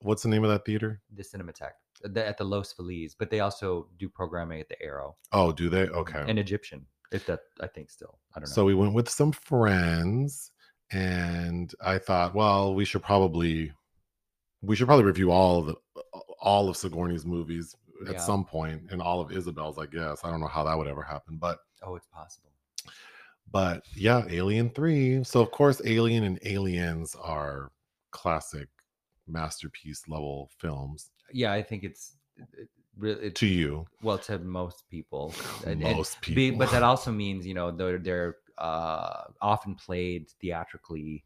[0.00, 1.00] what's the name of that theater?
[1.14, 1.72] the Cinematheque
[2.02, 5.68] the, at the Los Feliz, but they also do programming at the Aero Oh, do
[5.68, 5.88] they?
[5.88, 6.24] Okay.
[6.26, 6.86] and Egyptian.
[7.12, 8.52] If that, I think still, I don't know.
[8.52, 10.50] So we went with some friends,
[10.90, 13.72] and I thought, well, we should probably
[14.60, 15.74] we should probably review all of the
[16.40, 17.74] all of Sigourney's movies
[18.08, 18.20] at Yeah.
[18.20, 19.78] some point, and all of Isabel's.
[19.78, 22.50] I guess I don't know how that would ever happen, but oh, it's possible.
[23.50, 25.22] but yeah, Alien Three.
[25.24, 27.70] So of course, Alien and Aliens are
[28.10, 28.68] classic
[29.28, 32.16] masterpiece level films Yeah, I think it's
[32.56, 35.34] it, really to you, well to most people.
[35.66, 36.58] And- and most be- people.
[36.58, 41.24] but that also means you know they're they're uh, often played theatrically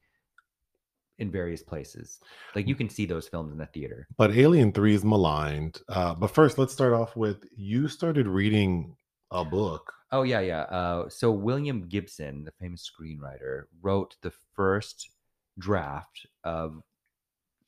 [1.21, 2.21] in various places.
[2.55, 4.09] Like you can see those films in the theater.
[4.17, 5.81] But Alien 3 is maligned.
[5.89, 8.97] Uh, but first, let's start off with you started reading
[9.31, 9.93] a book.
[10.13, 10.63] Oh yeah, yeah.
[10.63, 15.11] Uh, so William Gibson, the famous screenwriter, wrote the first
[15.59, 16.83] draft of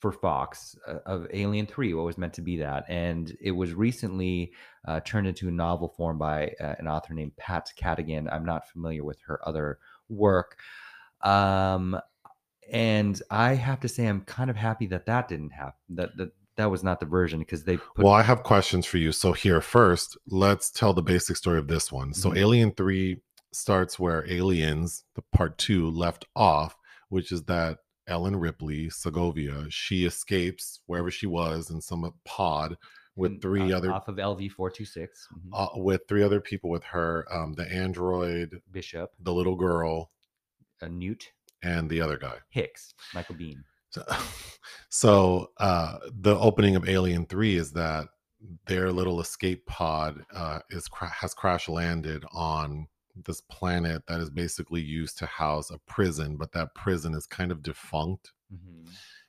[0.01, 3.73] for Fox uh, of Alien Three, what was meant to be that, and it was
[3.73, 4.53] recently
[4.89, 8.29] uh, turned into a novel form by uh, an author named Pat Cadigan.
[8.33, 9.79] I'm not familiar with her other
[10.09, 10.59] work,
[11.23, 11.97] um,
[12.71, 15.75] and I have to say I'm kind of happy that that didn't happen.
[15.91, 18.99] That that that was not the version because they put well, I have questions for
[18.99, 19.13] you.
[19.13, 22.13] So, here first, let's tell the basic story of this one.
[22.13, 22.37] So, Mhm.
[22.37, 26.77] Alien 3 starts where Aliens, the part two, left off,
[27.09, 32.77] which is that Ellen Ripley, Sigourney, she escapes wherever she was in some pod
[33.15, 36.71] with three uh, other off of LV four two six uh, with three other people
[36.71, 40.11] with her um, the android Bishop, the little girl
[40.81, 41.31] a Newt
[41.63, 43.65] and the other guy Hicks, Michael Bean.
[43.91, 44.05] So,
[44.89, 48.09] so uh, the opening of Alien Three is that
[48.67, 52.87] their little escape pod uh, is has crash landed on
[53.27, 57.53] this planet that is basically used to house a prison, but that prison is kind
[57.53, 58.33] of defunct.
[58.53, 58.89] Mhm.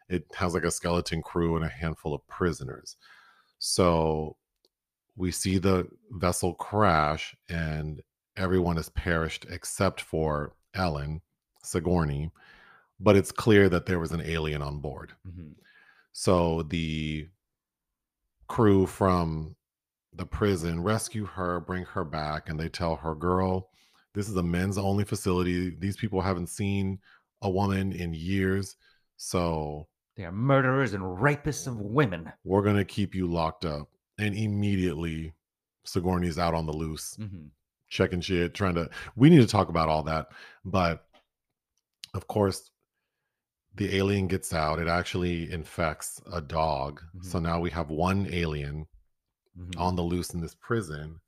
[0.09, 2.97] It has like a skeleton crew and a handful of prisoners.
[3.59, 4.37] So
[5.15, 8.01] we see the vessel crash, and
[8.35, 11.21] everyone has perished except for Ellen
[11.63, 12.31] Sigourney.
[12.99, 15.13] But it's clear that there was an alien on board.
[15.27, 15.55] Mhm.
[16.11, 17.27] So the
[18.47, 19.55] crew from
[20.13, 23.69] the prison rescue her, bring her back, and they tell her, girl,
[24.13, 25.71] this is a men's only facility.
[25.71, 26.99] These people haven't seen
[27.41, 28.75] a woman in years.
[29.17, 32.31] So They are murderers and rapists of women.
[32.43, 33.89] we're going to keep you locked up.
[34.19, 35.33] And immediately,
[35.83, 37.49] Sigourney's out on the loose, Mhm.
[37.87, 38.89] checking shit, trying to.
[39.15, 40.31] We need to talk about all that.
[40.63, 41.07] But
[42.13, 42.69] of course,
[43.75, 44.79] the alien gets out.
[44.79, 47.01] It actually infects a dog.
[47.21, 48.87] So now we have one alien
[49.57, 49.79] Mhm.
[49.79, 51.19] on the loose in this prison.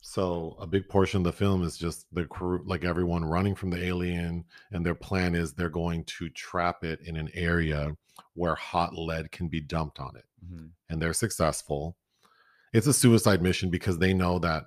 [0.00, 3.70] So a big portion of the film is just the crew, like everyone running from
[3.70, 7.96] the alien, and their plan is they're going to trap it in an area
[8.34, 10.72] where hot lead can be dumped on it, Mhm.
[10.88, 11.96] and they're successful.
[12.72, 14.64] It's a suicide mission because they know that.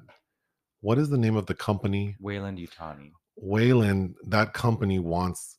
[0.82, 2.16] What is the name of the company?
[2.20, 4.16] Weyland-Yutani Weyland.
[4.28, 5.58] That company wants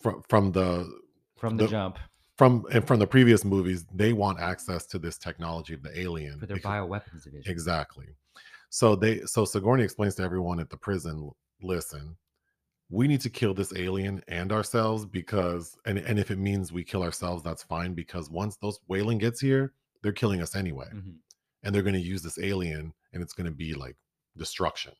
[0.00, 0.90] from from the
[1.36, 1.98] from the, The- jump
[2.36, 3.84] from and from the previous movies.
[3.92, 7.50] They want access to this technology of the alien for their because- bioweapons division.
[7.52, 8.06] Exactly.
[8.70, 11.30] So they so Sigourney explains to everyone at the prison,
[11.62, 12.16] listen,
[12.90, 16.84] we need to kill this alien and ourselves because and and if it means we
[16.84, 19.72] kill ourselves, that's fine because once those Weyland gets here,
[20.02, 20.88] they're killing us anyway.
[20.94, 21.16] Mhm.
[21.62, 23.96] And they're going to use this alien and it's going to be like
[24.36, 24.92] destruction.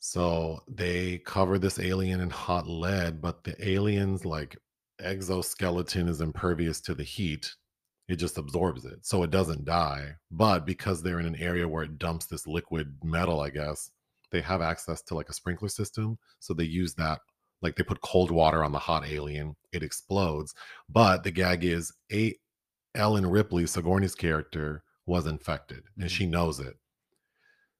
[0.00, 4.56] So they cover this alien in hot lead, but the alien's like
[5.00, 7.54] exoskeleton is impervious to the heat.
[8.08, 9.04] It just absorbs it.
[9.04, 10.14] So it doesn't die.
[10.30, 13.90] But because they're in an area where it dumps this liquid metal, I guess,
[14.30, 16.18] they have access to like a sprinkler system.
[16.38, 17.20] So they use that.
[17.60, 20.54] Like they put cold water on the hot alien, it explodes.
[20.88, 22.34] But the gag is a
[22.94, 26.12] Ellen Ripley, Sigourney's character, was infected and Mhm.
[26.12, 26.76] she knows it.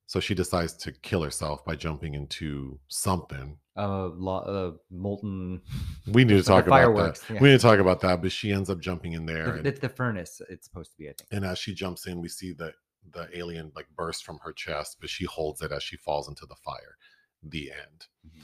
[0.08, 3.58] So she decides to kill herself by jumping into something.
[3.76, 5.60] Uh, lo- uh, molten.
[6.06, 7.22] We need to talk about that.
[7.30, 7.38] yeah.
[7.42, 9.44] We need to talk about that, but she ends up jumping in there.
[9.44, 10.40] The, and, it's the furnace.
[10.48, 11.28] It's supposed to be, I think.
[11.30, 12.72] and as she jumps in, we see the
[13.12, 16.46] the alien like burst from her chest, but she holds it as she falls into
[16.46, 16.96] the fire.
[17.42, 18.06] The end.
[18.26, 18.42] Mhm.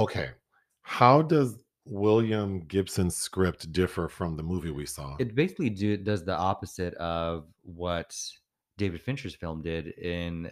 [0.00, 0.30] Okay.
[0.82, 5.16] How does William Gibson's script differ from the movie we saw?
[5.18, 8.16] It basically do, does the opposite of what
[8.76, 10.50] David Fincher's film did in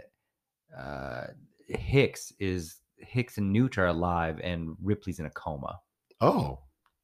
[0.79, 1.27] uh,
[1.69, 5.81] Hicks is Hicks and Newt are alive, and Ripley's in a coma.
[6.21, 6.61] Oh,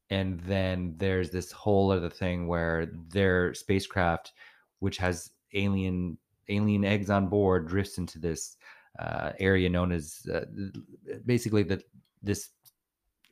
[0.09, 4.33] And then there's this whole other thing where their spacecraft,
[4.79, 6.17] which has alien
[6.49, 8.57] alien eggs on board, drifts into this
[8.99, 10.45] uh, area known as uh,
[11.25, 11.81] basically the
[12.21, 12.49] this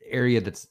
[0.10, 0.68] area that's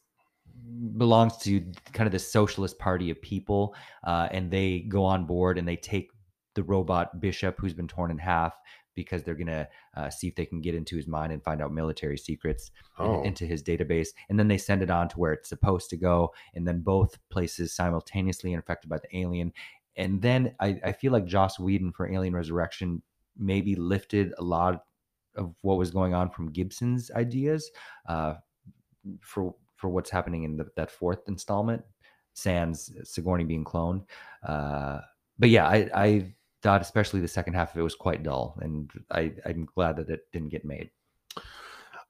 [0.99, 1.61] belongs to
[1.93, 5.77] kind of the socialist party of people uh, and they go on board and they
[5.77, 6.11] take
[6.55, 8.55] the robot bishop who's been torn in half
[8.95, 11.63] because they're going to uh, see if they can get into his mind and find
[11.63, 13.23] out military secrets Oh.
[13.23, 16.33] into his database and then they send it on to where it's supposed to go
[16.55, 19.53] and then both places simultaneously infected by the alien
[19.97, 23.01] and then i, I feel like joss whedon for alien resurrection
[23.39, 24.85] maybe lifted a lot
[25.37, 27.71] of what was going on from gibson's ideas
[28.07, 28.35] uh,
[29.23, 31.83] for for what's happening in the, that fourth installment
[32.35, 34.05] sans sigourney being cloned
[34.47, 35.01] uh,
[35.39, 38.91] but yeah I, I thought especially the second half of it was quite dull and
[39.11, 40.91] I, i'm glad that it didn't get made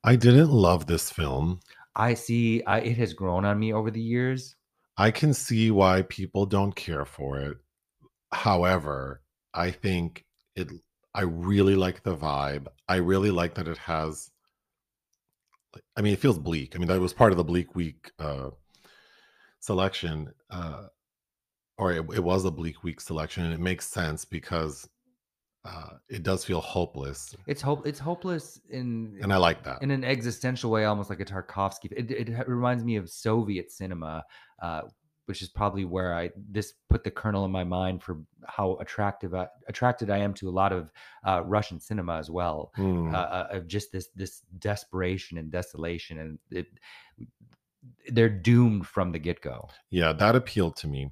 [0.03, 1.61] I didn't love this film.
[1.95, 2.63] I see.
[2.65, 4.57] I, it has grown on me over the years.
[4.97, 7.59] I can see why people don't care for it.
[8.33, 9.23] However,
[9.53, 10.25] I think
[10.55, 10.71] it
[11.15, 12.69] I really like the vibe.
[12.89, 14.31] I really like that it has
[15.97, 16.75] I mean, it feels bleak.
[16.75, 18.51] I mean, that was part of the bleak week uh
[19.61, 20.33] selection.
[20.51, 20.87] Uh
[21.81, 24.89] or it, it was a bleak week selection and it makes sense because
[25.65, 27.35] uh it does feel hopeless.
[27.47, 27.87] It's hope.
[27.87, 29.83] It's hopeless in And I like that.
[29.83, 31.87] in an existential way, almost like a Tarkovsky.
[31.93, 34.25] It, it reminds me of Soviet cinema,
[34.63, 34.83] uh,
[35.27, 38.15] which is probably where I this put the kernel in my mind for
[38.47, 40.91] how attractive I, attracted I am to a lot of
[41.29, 42.73] uh, Russian cinema as well.
[42.79, 46.67] Uh, of just this this desperation and desolation, and it
[48.09, 49.69] they're doomed from the get go.
[49.91, 51.11] Yeah, that appealed to me.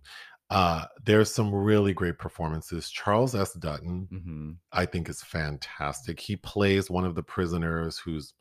[0.51, 2.89] Uh, there's some really great performances.
[2.89, 3.53] Charles S.
[3.55, 6.19] Dutton, hmm I think, is fantastic.
[6.21, 8.33] He plays one of the prisoners who's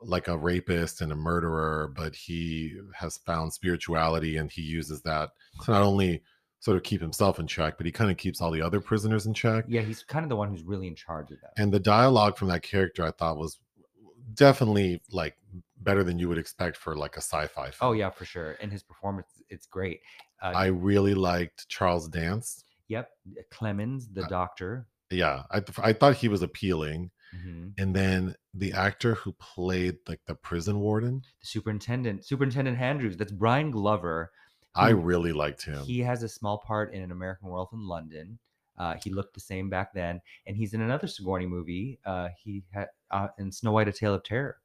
[0.00, 5.30] like a rapist and a murderer, but he has found spirituality and he uses that
[5.64, 6.22] to not only
[6.58, 9.26] sort of keep himself in check, but he kind of keeps all the other prisoners
[9.26, 9.64] in check.
[9.68, 11.52] Yeah, he's kind of the one who's really in charge of that.
[11.56, 13.58] And the dialogue from that character I thought was
[14.34, 15.36] definitely like
[15.78, 17.90] better than you would expect for like a sci-fi film.
[17.90, 18.56] oh yeah, for sure.
[18.60, 20.00] And his performance, it's great.
[20.42, 22.64] Uh, I really liked Charles Dance.
[22.88, 23.10] yep,
[23.50, 24.86] Clemens, the Uh, doctor.
[25.10, 30.20] yeah I, I thought he was appealing hmm and then the actor who played like
[30.26, 33.16] the prison warden The superintendent, Superintendent Andrews.
[33.16, 34.30] That's Brian Glover.
[34.74, 38.38] i really liked him He has a small part in An American Werewolf in London.
[38.78, 41.98] Uh, he looked the same back then, and he's in another Sigourney movie.
[42.04, 44.58] Uh, he had uh, in Snow White: A Tale of Terror.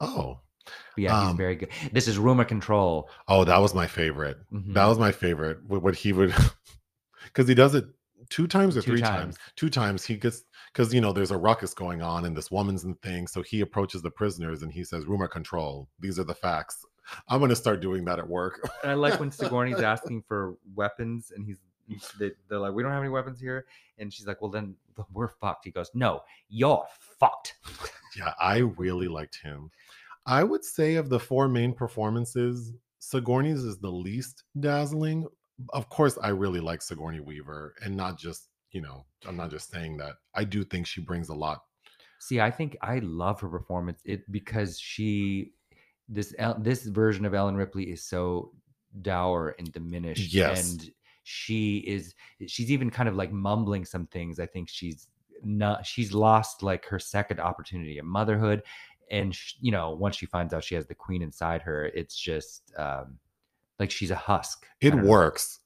[0.00, 1.70] oh But yeah, he's Um, very good.
[1.92, 3.08] This is Rumor Control.
[3.28, 4.74] oh that was my favorite Mhm.
[4.74, 6.34] that was my favorite what, what he would
[7.24, 7.84] because he does it
[8.30, 9.36] two times or Two three times.
[9.36, 9.38] times.
[9.56, 12.84] two times he gets because you know there's a ruckus going on and this woman's
[12.84, 16.34] in thing so he approaches the prisoners and he says rumor control these are the
[16.34, 16.84] facts
[17.28, 20.56] i'm going to start doing that at work And I like when Sigourney's asking for
[20.74, 23.66] weapons, and he's he's- they, they're like, "We don't have any weapons here,"
[23.98, 24.74] and she's like, "Well, then
[25.12, 26.82] we're fucked." He goes, "No, you're
[27.20, 27.56] fucked."
[28.16, 29.70] Yeah, I really liked him.
[30.26, 35.26] I would say of the four main performances, Sigourney's is the least dazzling.
[35.70, 39.70] Of course, I really like Sigourney Weaver, and not just, you know, I'm not just
[39.70, 40.14] saying that.
[40.34, 41.62] I do think she brings a lot.
[42.18, 45.52] See, I think I love her performance it because she
[46.08, 48.52] this this version of Ellen Ripley is so
[49.02, 50.32] dour and diminished.
[50.32, 50.72] Yes.
[50.72, 50.90] and
[51.24, 52.14] she is
[52.46, 54.38] she's even kind of like mumbling some things.
[54.38, 55.08] I think she's
[55.42, 58.62] not she's lost like her second opportunity at motherhood,
[59.10, 62.16] and sh- you know once she finds out she has the queen inside her, it's
[62.16, 63.18] just um
[63.78, 64.66] like she's a husk.
[64.80, 65.04] It know.
[65.04, 65.60] works.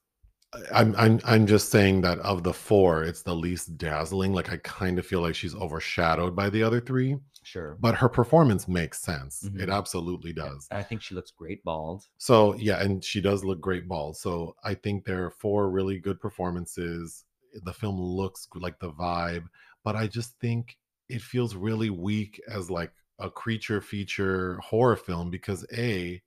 [0.72, 4.32] I'm I'm I'm just saying that of the four, it's the least dazzling.
[4.32, 8.08] Like I kind of feel like she's overshadowed by the other three, Sure, but her
[8.08, 9.50] performance makes sense.
[9.54, 9.74] It Mhm.
[9.74, 10.66] absolutely does.
[10.70, 12.08] I think she looks great bald.
[12.18, 14.16] So yeah, and she does look great bald.
[14.16, 17.24] So I think there are four really good performances.
[17.62, 19.48] The film looks like the vibe,
[19.84, 20.78] but I just think
[21.08, 26.22] it feels really weak as like a creature feature horror film because a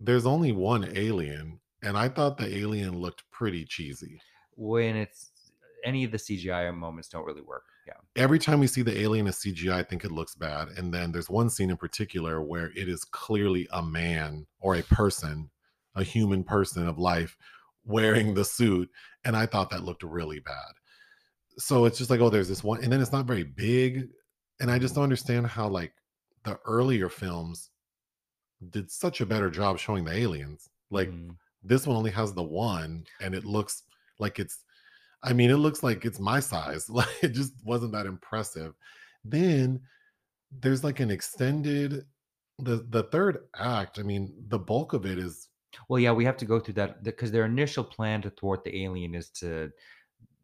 [0.00, 4.20] there's only one alien, and I thought the alien looked pretty cheesy.
[4.56, 5.30] When it's
[5.84, 7.64] any of the CGI moments don't really work.
[7.86, 7.94] Yeah.
[8.16, 10.68] Every time we see the alien as CGI, I think it looks bad.
[10.68, 14.82] And then there's one scene in particular where it is clearly a man or a
[14.82, 15.50] person,
[15.94, 17.36] a human person of life,
[17.84, 18.90] wearing the suit.
[19.24, 20.72] And I thought that looked really bad.
[21.58, 22.82] So it's just like, oh, there's this one.
[22.82, 24.08] And then it's not very big.
[24.60, 25.94] And I just don't understand how, like,
[26.44, 27.70] the earlier films
[28.70, 30.70] did such a better job showing the aliens.
[30.90, 31.38] Like, Mhm.
[31.62, 33.84] this one only has the one and it looks
[34.18, 34.64] like it's
[35.24, 38.74] i mean it looks like it's my size like it just wasn't that impressive
[39.24, 39.80] then
[40.52, 42.06] there's like an extended
[42.58, 43.98] the the third act.
[43.98, 45.48] I mean, the bulk of it is
[45.88, 48.84] Well, yeah, we have to go through that because their initial plan to thwart the
[48.84, 49.72] alien is to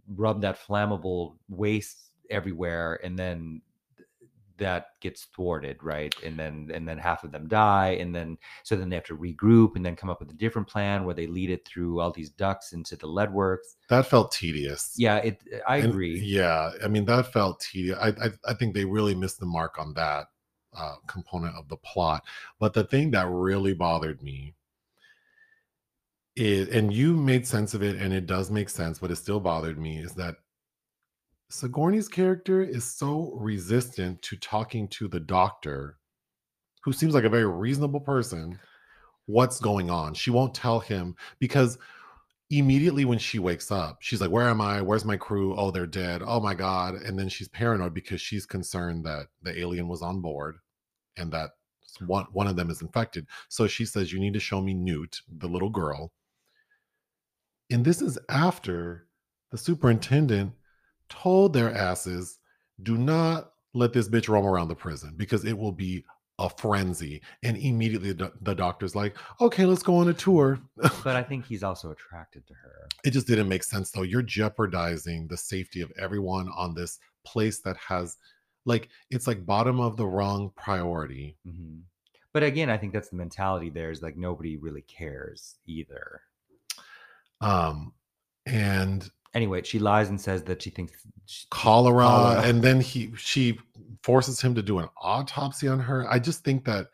[0.08, 3.62] rub that flammable waste everywhere, and then th-
[4.60, 6.14] that gets thwarted, right?
[6.24, 9.16] And then and then half of them die, and then so then they have to
[9.16, 12.12] regroup and then come up with a different plan where they lead it through all
[12.12, 13.76] these ducks into the lead works.
[13.88, 14.94] that felt tedious.
[14.96, 15.42] Yeah, it.
[15.66, 16.20] I And, agree.
[16.20, 17.98] Yeah, I mean that felt tedious.
[18.00, 20.26] I, I I think they really missed the mark on that
[20.76, 22.22] uh, component of the plot.
[22.60, 24.54] But the thing that really bothered me
[26.36, 29.40] is, and you made sense of it, and it does make sense, but it still
[29.40, 30.36] bothered me, is that
[31.50, 35.98] Sigourney's character is so resistant to talking to the doctor,
[36.84, 38.58] who seems like a very reasonable person,
[39.26, 40.14] what's going on.
[40.14, 41.76] She won't tell him because
[42.50, 44.80] immediately when she wakes up, she's like, Where am I?
[44.80, 45.56] Where's my crew?
[45.56, 46.22] Oh, they're dead.
[46.24, 46.94] Oh my God.
[46.94, 50.58] And then she's paranoid because she's concerned that the alien was on board
[51.16, 51.50] and that
[52.06, 53.26] one, one of them is infected.
[53.48, 56.12] So she says, You need to show me Newt, the little girl.
[57.70, 59.08] And this is after
[59.50, 60.52] the superintendent
[61.10, 62.38] told their asses,
[62.82, 66.04] Do not let this bitch roam around the prison because it will be
[66.38, 67.20] a frenzy.
[67.42, 70.58] And immediately the, the doctor's like, Okay, let's go on a tour.
[71.04, 72.88] But I think he's also attracted to her.
[73.04, 77.60] it just didn't make sense though you're jeopardizing the safety of everyone on this place
[77.60, 78.16] that has
[78.66, 81.80] like it's like bottom of the rung priority hmm
[82.32, 83.70] But again, I think that's the mentality.
[83.70, 86.22] There is like nobody really cares either.
[87.40, 87.92] um
[88.46, 90.92] and Anyway, she lies and says that she thinks
[91.26, 92.42] she, cholera, Cholera.
[92.42, 93.58] and then he she
[94.02, 96.86] forces him to do an autopsy on her i just think that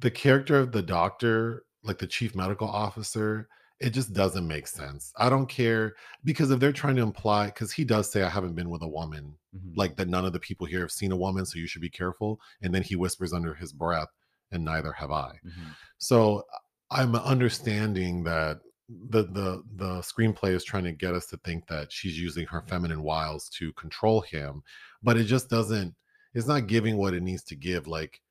[0.00, 3.48] the character of the doctor like the chief medical officer
[3.80, 5.94] it just doesn't make sense i don't care
[6.24, 8.88] because if they're trying to imply because he does say i haven't been with a
[8.88, 9.76] woman Mhm.
[9.76, 11.88] like that none of the people here have seen a woman so you should be
[11.88, 14.08] careful and then he whispers under his breath
[14.50, 15.74] and neither have i Mhm.
[15.98, 16.44] so
[16.90, 21.92] i'm understanding that the the the screenplay is trying to get us to think that
[21.92, 24.62] she's using her feminine wiles to control him
[25.02, 25.94] but it just doesn't
[26.32, 28.22] it's not giving what it needs to give like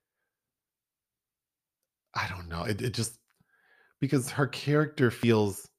[2.15, 3.19] i don't know it, it just
[3.99, 5.69] because her character feels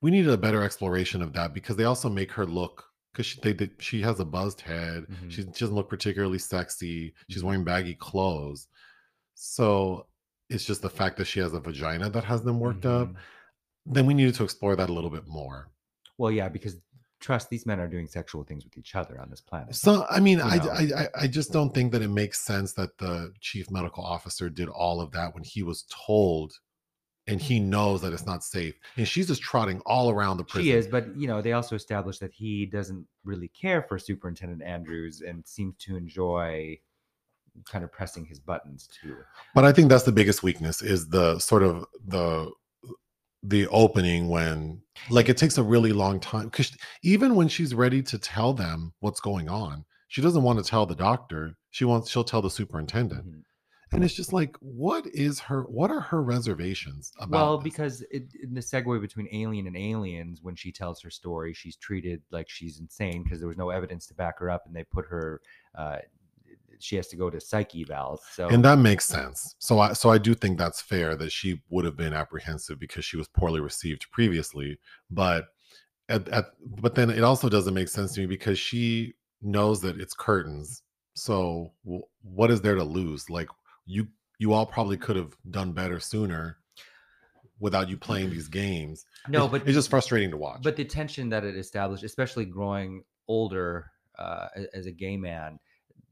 [0.00, 3.40] we needed a better exploration of that because they also make her look because she
[3.40, 5.30] they, did she has a buzzed head Mhm.
[5.30, 7.46] she doesn't look particularly sexy she's Mhm.
[7.46, 8.68] wearing baggy clothes
[9.34, 10.06] so
[10.48, 13.16] it's just the fact that she has a vagina that has them worked up Mhm.
[13.86, 15.68] Then we needed to explore that a little bit more
[16.18, 16.76] Well, yeah, because
[17.20, 19.74] trust these men are doing sexual things with each other on this planet.
[19.74, 20.56] so i mean I.
[20.58, 24.50] I I- I just don't think that it makes sense that the chief medical officer
[24.50, 26.52] did all of that when he was told
[27.26, 30.64] and he knows that it's not safe and she's just trotting all around the prison
[30.66, 34.62] She is, but you know, they also established that he doesn't really care for Superintendent
[34.62, 36.78] Andrews and seems to enjoy
[37.72, 39.16] kind of pressing his buttons too.
[39.54, 42.50] But I think that's the biggest weakness is the sort of the
[43.42, 44.80] the opening when
[45.10, 48.92] like it takes a really long time because even when she's ready to tell them
[49.00, 51.56] what's going on, she doesn't want to tell the doctor.
[51.70, 53.26] She wants she'll tell the superintendent.
[53.26, 53.42] Mhm.
[53.92, 57.30] And it's just like, what is her what are her reservations about?
[57.30, 57.64] Well, this?
[57.64, 61.76] because it, in the segue between Alien and Aliens, when she tells her story, she's
[61.76, 64.84] treated like she's insane because there was no evidence to back her up, and they
[64.84, 65.40] put her.
[65.76, 65.98] Uh,
[66.80, 68.18] she has to go to psyche evals.
[68.32, 69.54] So and that makes sense.
[69.58, 73.04] So I so I do think that's fair that she would have been apprehensive because
[73.04, 74.78] she was poorly received previously.
[75.10, 75.46] But
[76.08, 80.00] at, at but then it also doesn't make sense to me because she knows that
[80.00, 80.82] it's curtains.
[81.14, 83.28] So w- what is there to lose?
[83.30, 83.48] Like
[83.86, 84.08] you
[84.38, 86.58] you all probably could have done better sooner
[87.58, 89.06] without you playing these games.
[89.28, 90.60] no, It- but it's just frustrating to watch.
[90.62, 95.58] but the tension that it established, especially growing older uh, as a gay man,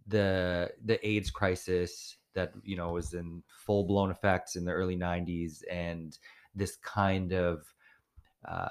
[0.06, 4.96] the the AIDS crisis that you know was in full blown effects in the early
[4.96, 6.18] '90s, and
[6.54, 7.64] this kind of
[8.46, 8.66] uh,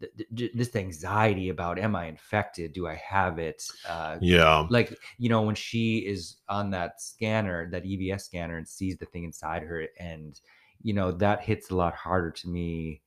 [0.00, 2.72] th- th- this anxiety about am I infected?
[2.72, 3.62] Do I have it?
[3.88, 4.66] Uh, yeah.
[4.70, 9.06] like you know when she is on that scanner that evs scanner and sees the
[9.06, 10.40] thing inside her and
[10.82, 13.02] you know that hits a lot harder to me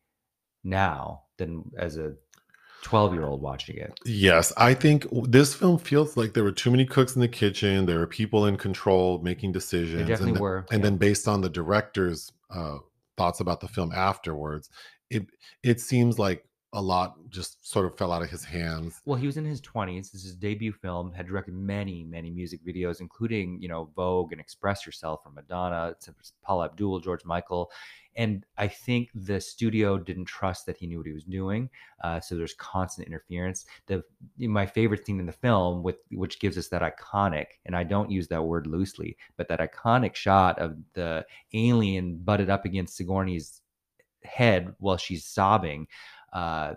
[0.63, 2.13] now than as a
[2.83, 6.71] 12 year old watching it Yes, I think this film feels like there were too
[6.71, 7.85] many cooks in the kitchen.
[7.85, 10.07] There were people in control making decisions.
[10.07, 10.89] definitely and, th- were, and yeah.
[10.89, 12.77] then based on the director's uh,
[13.17, 14.69] thoughts about the film afterwards,
[15.09, 15.27] it
[15.63, 19.01] it seems like a lot just sort of fell out of his hands.
[19.05, 20.11] Well, he was in his 20s.
[20.11, 24.31] This is his debut film, had directed many, many music videos, including, you know, Vogue
[24.31, 27.69] and Express Yourself from Madonna, to Paula Abdul, George Michael.
[28.15, 31.69] And I think the studio didn't trust that he knew what he was doing.
[32.03, 33.65] Uh, so there's constant interference.
[33.87, 34.03] The
[34.37, 38.11] my favorite scene in the film, with which gives us that iconic, and I don't
[38.11, 43.61] use that word loosely, but that iconic shot of the alien butted up against Sigourney's
[44.23, 45.87] head while she's sobbing.
[46.33, 46.73] Uh,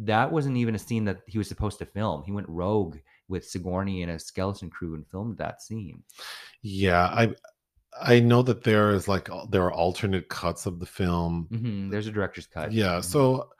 [0.00, 2.22] that wasn't even a scene that he was supposed to film.
[2.22, 6.02] He went rogue with Sigourney and a skeleton crew and filmed that scene.
[6.62, 7.34] Yeah, I
[8.00, 11.48] I know that there is like there are alternate cuts of the film.
[11.50, 12.72] hmm There's a director's cut.
[12.72, 13.04] Yeah, Mhm.
[13.04, 13.50] so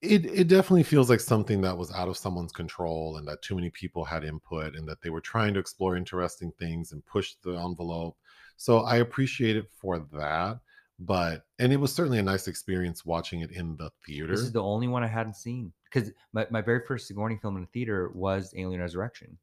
[0.00, 3.54] it it definitely feels like something that was out of someone's control and that too
[3.54, 7.34] many people had input and that they were trying to explore interesting things and push
[7.42, 8.16] the envelope.
[8.56, 10.60] So I appreciate it for that,
[10.98, 14.28] but and it was certainly a nice experience watching it in the theater.
[14.32, 17.56] This is the only one I hadn't seen because my, my very first Sigourney film
[17.56, 19.38] in the theater was Alien Resurrection,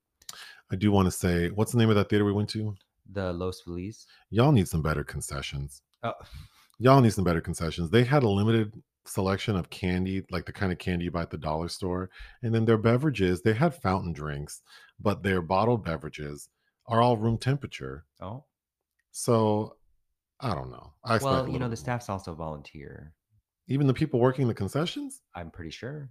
[0.72, 2.76] I do want to say, what's the name of that theater we went to?
[3.12, 4.06] The Los Feliz.
[4.30, 5.82] Y'all need some better concessions.
[6.04, 6.14] Oh,
[6.80, 7.90] Y'all need some better concessions.
[7.90, 8.74] They had a limited
[9.06, 12.10] selection of candy, like the kind of candy you buy at the dollar store.
[12.44, 14.62] And then their beverages, they had fountain drinks,
[15.00, 16.50] but their bottled beverages
[16.88, 18.06] are all room temperature.
[18.22, 18.44] oh.
[19.12, 19.78] So
[20.42, 20.94] I don't know.
[21.06, 21.76] I Well, you know, the more.
[21.78, 23.14] staff's also volunteer.
[23.68, 25.22] even the people working the concessions.
[25.34, 26.10] I'm pretty sure.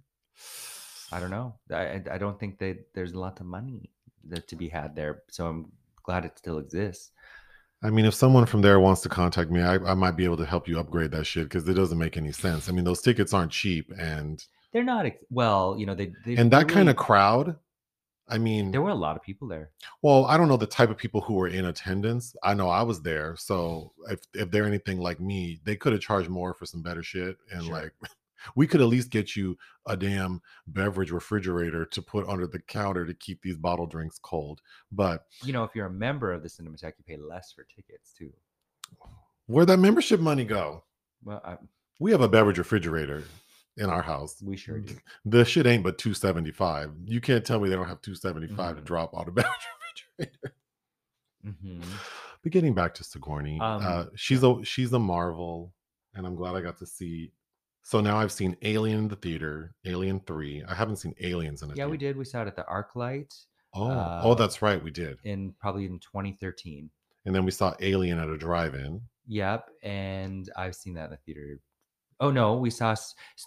[1.11, 1.55] I don't know.
[1.71, 3.91] I I- I don't think that there's a lot of money
[4.27, 5.21] that to be had there.
[5.29, 5.71] So I'm
[6.05, 7.11] glad it still exists.
[7.83, 10.37] I mean, if someone from there wants to contact me, I, I might be able
[10.37, 12.67] to help you upgrade that shit because it doesn't make any sense.
[12.67, 14.43] I mean, those tickets aren't cheap, and
[14.73, 17.57] They're not ex- well, you know, they, they and that they kind of crowd.
[18.27, 19.69] I mean, There were a lot of people there.
[20.01, 22.35] Well, I don't know the type of people who were in attendance.
[22.41, 26.01] I know I was there, so if if they're anything like me, they could have
[26.01, 27.73] charged more for some better shit, and Sure.
[27.73, 27.91] like
[28.55, 33.05] we could at least get you a damn beverage refrigerator to put under the counter
[33.05, 34.61] to keep these bottle drinks cold.
[34.91, 38.13] But You know, if you're a member of the Cinematheque, you pay less for tickets
[38.13, 38.31] too.
[39.47, 40.83] where'd that membership money go?
[41.23, 41.57] Well, I,
[41.99, 43.23] We have a beverage refrigerator
[43.77, 44.41] in our house.
[44.41, 44.95] we sure do.
[45.25, 46.91] The shit ain't but two seventy five.
[47.05, 49.53] You can't tell me they don't have two seventy five to drop on a beverage
[50.19, 50.55] refrigerator.
[51.43, 51.81] hmm
[52.43, 55.73] But getting back to Sigourney, Um, uh, she's a she's a marvel,
[56.13, 57.31] and I'm glad I got to see.
[57.85, 60.63] So now I've seen Alien in the theater, Alien Three.
[60.67, 62.17] I haven't seen Aliens in a Yeah, we did.
[62.17, 63.31] We saw it at the ArcLight
[63.75, 65.19] Oh, uh, oh, that's right, we did.
[65.23, 66.89] in probably in 2013.
[67.25, 69.01] And then we saw Alien at a drive-in.
[69.27, 71.59] Yep, and I've seen that in the theater.
[72.19, 72.95] Oh no, we saw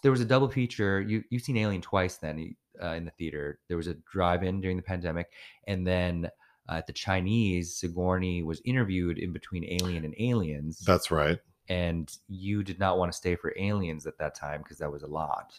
[0.02, 1.00] there was a double feature.
[1.00, 3.58] You you've seen Alien twice then uh, in the theater.
[3.68, 5.28] There was a drive-in during the pandemic,
[5.66, 6.28] and then
[6.68, 10.80] uh, at the Chinese, Sigourney was interviewed in between Alien and Aliens.
[10.80, 11.38] That's right.
[11.68, 15.02] And you did not want to stay for Aliens at that time because that was
[15.02, 15.58] a lot.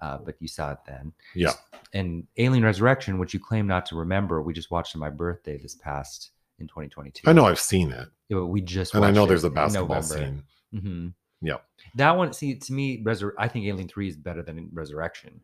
[0.00, 1.12] Uh, but you saw it then.
[1.34, 1.52] Yeah.
[1.92, 5.58] And Alien Resurrection, which you claim not to remember, we just watched on my birthday
[5.58, 7.28] this past in 2022.
[7.28, 10.02] I know I've seen it, Yeah, but we just and I know there's a basketball
[10.02, 10.42] scene.
[10.72, 11.08] hmm
[11.42, 11.56] Yeah.
[11.96, 15.38] That one, see, to me, Resur- I think Alien 3 is better than Resurrection.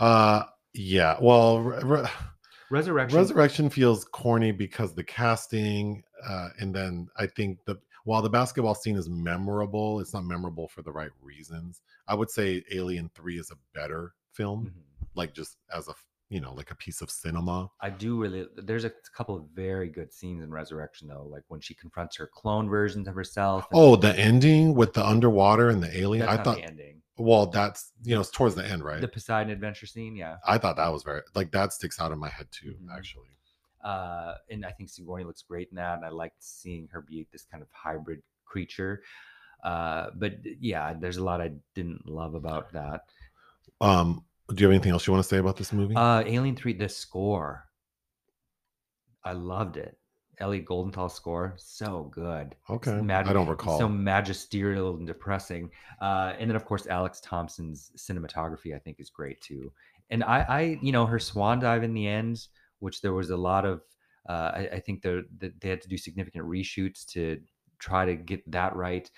[0.00, 1.18] Uh, yeah.
[1.20, 2.08] Well, re- re-
[2.70, 3.18] Resurrection.
[3.18, 7.76] Resurrection feels corny because the casting, uh, and then I think the
[8.08, 11.82] while the basketball scene is memorable, it's not memorable for the right reasons.
[12.06, 15.06] I would say Alien Three is a better film, Mhm.
[15.14, 15.94] like just as a
[16.30, 17.70] you know like a piece of cinema.
[17.82, 18.46] I do really.
[18.56, 22.26] There's a couple of very good scenes in Resurrection, though, like when she confronts her
[22.26, 23.66] clone versions of herself.
[23.72, 26.26] Oh, the ending with the underwater and the alien.
[26.28, 27.02] I thought, the ending.
[27.18, 29.02] well, that's you know it's towards the end, right?
[29.02, 30.36] The Poseidon adventure scene, yeah.
[30.46, 32.96] I thought that was very like that sticks out in my head too, Mhm.
[32.96, 33.28] actually.
[33.82, 37.26] Uh, and I think Sigourney looks great in that, and I liked seeing her be
[37.32, 39.02] this kind of hybrid creature.
[39.62, 43.02] Uh, but yeah, there's a lot I didn't love about that.
[43.80, 45.94] Um, do you have anything else you want to say about this movie?
[45.94, 47.64] Uh, Alien Three, the score,
[49.24, 49.98] I loved it.
[50.40, 52.54] Elliot Goldenthal score, so good.
[52.70, 53.78] Okay, mag- I don't recall.
[53.78, 55.70] So magisterial and depressing.
[56.00, 59.72] Uh, and then of course Alex Thomson's cinematography, I think, is great too.
[60.10, 62.46] And I, I, you know, her swan dive in the end,
[62.80, 63.82] which there was a lot of.
[64.28, 67.40] Uh, I, I think the, the, they had to do significant reshoots to
[67.78, 69.10] try to get that right.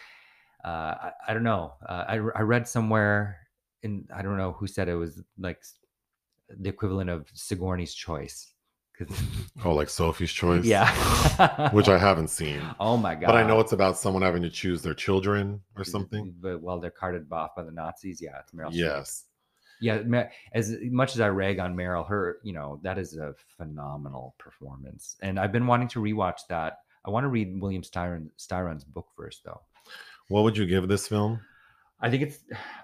[0.65, 1.73] Uh, I, I don't know.
[1.89, 3.39] Uh, I, I read somewhere,
[3.83, 5.63] and I don't know who said it was like
[6.49, 8.53] the equivalent of Sigourney's Choice.
[9.65, 12.61] oh, like Sophie's Choice, yeah, which I haven't seen.
[12.79, 13.27] Oh my god!
[13.27, 16.35] But I know it's about someone having to choose their children or something.
[16.39, 18.69] But while they're carted off by the Nazis, yeah, it's Meryl.
[18.73, 19.25] Yes.
[19.81, 20.29] Yeah.
[20.53, 25.17] As much as I rag on Meryl, her, you know, that is a phenomenal performance,
[25.23, 26.79] and I've been wanting to rewatch that.
[27.05, 29.61] I want to read William Styron Styron's book first, though.
[30.29, 31.41] What would you give this film?
[32.01, 32.39] I think it's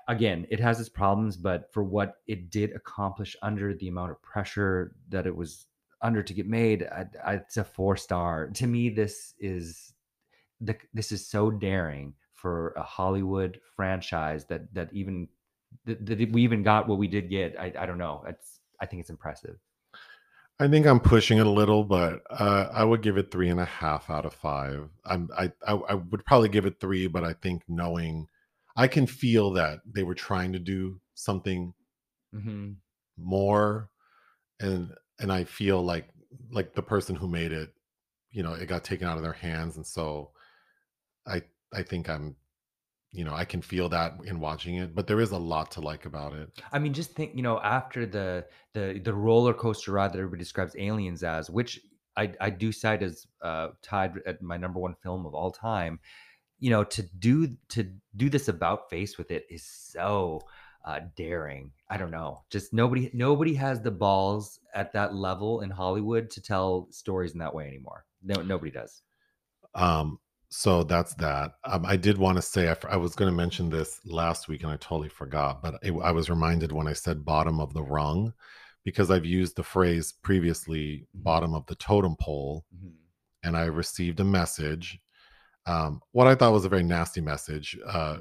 [0.09, 4.23] again, it has its problems, but for what it did accomplish under the amount of
[4.23, 5.67] pressure that it was
[6.03, 8.49] under to get made, I, I, it's a four star.
[8.49, 9.95] To me, this is
[10.61, 15.29] the this is so daring for a Hollywood franchise that that even
[15.85, 17.59] that, that we even got what we did get.
[17.59, 18.25] I, I don't know.
[18.27, 19.57] It's I think it's impressive.
[20.59, 23.61] I think I'm pushing it a little, but uh, I would give it three and
[23.61, 24.89] a half out of five.
[25.05, 28.29] I'm I, I I would probably give it three, but I think knowing
[28.75, 31.75] I can feel that they were trying to do something
[32.33, 32.79] hmm
[33.17, 33.91] more,
[34.61, 36.11] and and I feel like
[36.51, 37.75] like the person who made it,
[38.31, 40.33] you know, it got taken out of their hands, and so
[41.27, 41.43] I
[41.75, 42.37] I think I'm,
[43.13, 44.95] you know, I can feel that in watching it.
[44.95, 46.51] But there is a lot to like about it.
[46.73, 50.41] I mean, just think, you know, after the the the roller coaster ride that everybody
[50.41, 51.81] describes aliens as, which
[52.17, 56.01] I I do cite as uh, tied at my number one film of all time.
[56.59, 60.41] You know, to do to do this about face with it is so
[60.85, 61.73] uh, daring.
[61.91, 66.43] I don't know, just nobody nobody has the balls at that level in Hollywood to
[66.43, 68.05] tell stories in that way anymore.
[68.23, 69.03] No, nobody does.
[69.75, 71.53] Um, so that's that.
[71.65, 74.71] Um, I did want to say I was going to mention this last week and
[74.71, 78.33] I totally forgot, but it, I was reminded when I said bottom of the rung
[78.85, 82.95] because I've used the phrase previously, bottom of the totem pole, Mhm.
[83.43, 85.01] and I received a message.
[85.67, 88.19] Um, what I thought was a very nasty message, uh,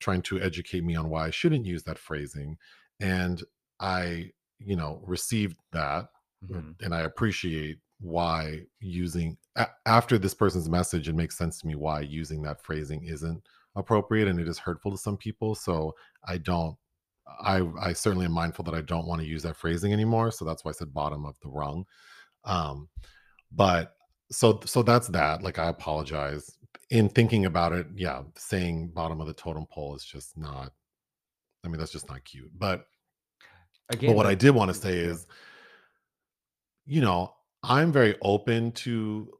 [0.00, 2.56] trying to educate me on why I shouldn't use that phrasing,
[3.00, 3.42] and
[3.80, 6.08] I, you know, received that
[6.44, 6.80] Mhm.
[6.82, 11.74] and I appreciate why using a- after this person's message, it makes sense to me
[11.74, 13.42] why using that phrasing isn't
[13.74, 15.54] appropriate and it is hurtful to some people.
[15.54, 16.76] So I don't.
[17.40, 20.30] I I certainly am mindful that I don't want to use that phrasing anymore.
[20.30, 21.84] So that's why I said bottom of the rung.
[22.44, 22.88] Um,
[23.50, 23.96] but
[24.30, 25.42] so so that's that.
[25.42, 26.56] Like I apologize.
[26.90, 30.72] In thinking about it, yeah, saying bottom of the totem pole is just not.
[31.64, 32.50] I mean, that's just not cute.
[32.56, 32.86] But
[33.90, 35.26] Again, but what I did want to say is,
[36.84, 39.32] you know, I'm very open to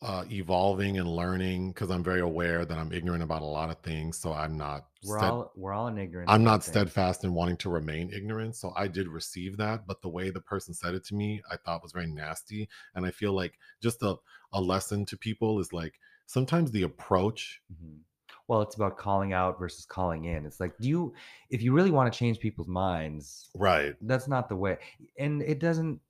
[0.00, 3.78] uh, evolving and learning because I'm very aware that I'm ignorant about a lot of
[3.80, 4.16] things.
[4.18, 4.86] So I'm not.
[5.04, 6.30] we're stead- all we're all in ignorance.
[6.30, 8.54] I'm not steadfast in wanting to remain ignorant.
[8.54, 11.56] So I did receive that, but the way the person said it to me, I
[11.56, 12.68] thought was very nasty.
[12.94, 14.14] And I feel like just a,
[14.52, 17.60] a lesson to people is like sometimes the approach.
[17.72, 17.98] Mhm.
[18.46, 20.46] Well, it's about calling out versus calling in.
[20.46, 21.12] It's like, do you,
[21.50, 23.94] if you really want to change people's minds, Right.
[24.00, 24.78] that's not the way.
[25.18, 26.00] And it doesn't,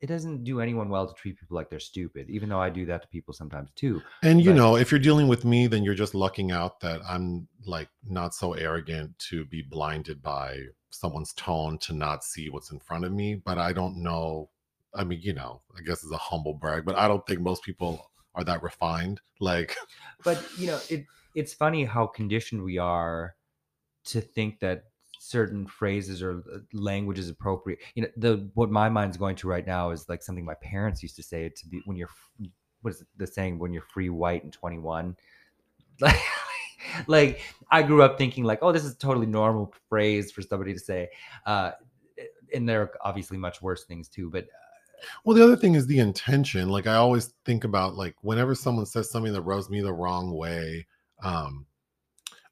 [0.00, 2.86] it doesn't do anyone well to treat people like they're stupid, even though I do
[2.86, 4.02] that to people sometimes too.
[4.22, 7.00] And you But- know, if you're dealing with me, then you're just lucking out that
[7.06, 10.58] I'm like not so arrogant to be blinded by
[10.90, 13.34] someone's tone to not see what's in front of me.
[13.34, 14.48] But I don't know.
[14.94, 17.62] I mean, you know, I guess it's a humble brag, but I don't think most
[17.62, 19.20] people are that refined.
[19.38, 19.76] Like,
[20.24, 21.04] But you know, it
[21.34, 23.36] it's funny how conditioned we are
[24.06, 24.84] to think that
[25.22, 27.78] certain phrases or uh, language is appropriate.
[27.94, 31.02] You know, the what my mind's going to right now is like something my parents
[31.02, 32.08] used to say to be when you're
[32.80, 35.16] what is the saying when you're free, white, and 21.
[36.02, 36.16] Like,
[37.06, 37.40] like
[37.70, 40.78] I grew up thinking like, oh, this is a totally normal phrase for somebody to
[40.78, 41.10] say.
[41.44, 41.72] Uh,
[42.54, 44.46] and there are obviously much worse things too, but
[45.24, 46.70] well, the other thing is the intention.
[46.70, 50.32] Like, I always think about like whenever someone says something that rubs me the wrong
[50.34, 50.86] way.
[51.22, 51.66] Um,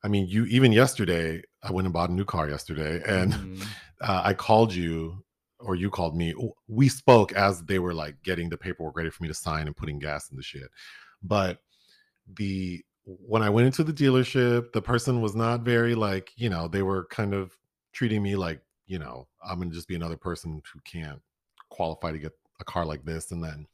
[0.02, 3.66] I mean, you even yesterday, I went and bought a new car yesterday, and mm,
[4.00, 5.24] uh, I called you
[5.60, 6.34] or you called me.
[6.68, 9.76] We spoke as they were like getting the paperwork ready for me to sign and
[9.76, 10.68] putting gas in the shit.
[11.22, 11.58] But
[12.36, 16.68] the when I went into the dealership, the person was not very like, you know,
[16.68, 17.56] they were kind of
[17.92, 21.20] treating me like, you know, I'm gonna just be another person who can't
[21.70, 23.32] qualify to get a car like this.
[23.32, 23.66] And then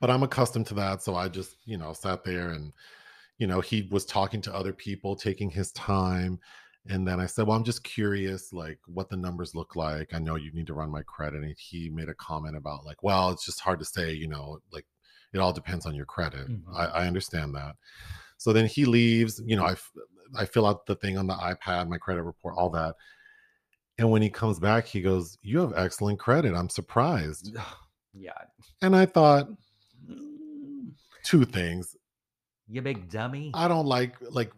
[0.00, 1.02] but I'm accustomed to that.
[1.02, 2.72] So I just, you know, sat there and
[3.38, 6.38] you know, he was talking to other people, taking his time.
[6.86, 10.12] And then I said, Well, I'm just curious, like what the numbers look like.
[10.12, 11.42] I know you need to run my credit.
[11.42, 14.58] And he made a comment about, like, well, it's just hard to say, you know,
[14.72, 14.84] like
[15.32, 16.48] it all depends on your credit.
[16.48, 16.62] Mhm.
[16.74, 17.76] I, I understand that.
[18.36, 19.76] So then he leaves, you know, I,
[20.36, 22.94] I fill out the thing on the iPad, my credit report, all that.
[23.96, 26.54] And when he comes back, he goes, You have excellent credit.
[26.54, 27.56] I'm surprised.
[28.12, 28.32] yeah,
[28.82, 29.48] And I thought
[30.06, 30.92] Mm,
[31.22, 31.96] two things.
[32.68, 33.52] You big dummy.
[33.54, 34.52] I don't like like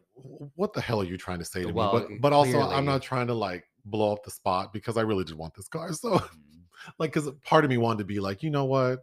[0.54, 2.16] what the hell are you trying to say to Well, me?
[2.16, 5.24] But but also I'm not trying to like blow up the spot because I really
[5.24, 5.90] did want this car.
[5.92, 6.64] So Mhm.
[6.98, 9.00] like because part of me wanted to be like, you know what?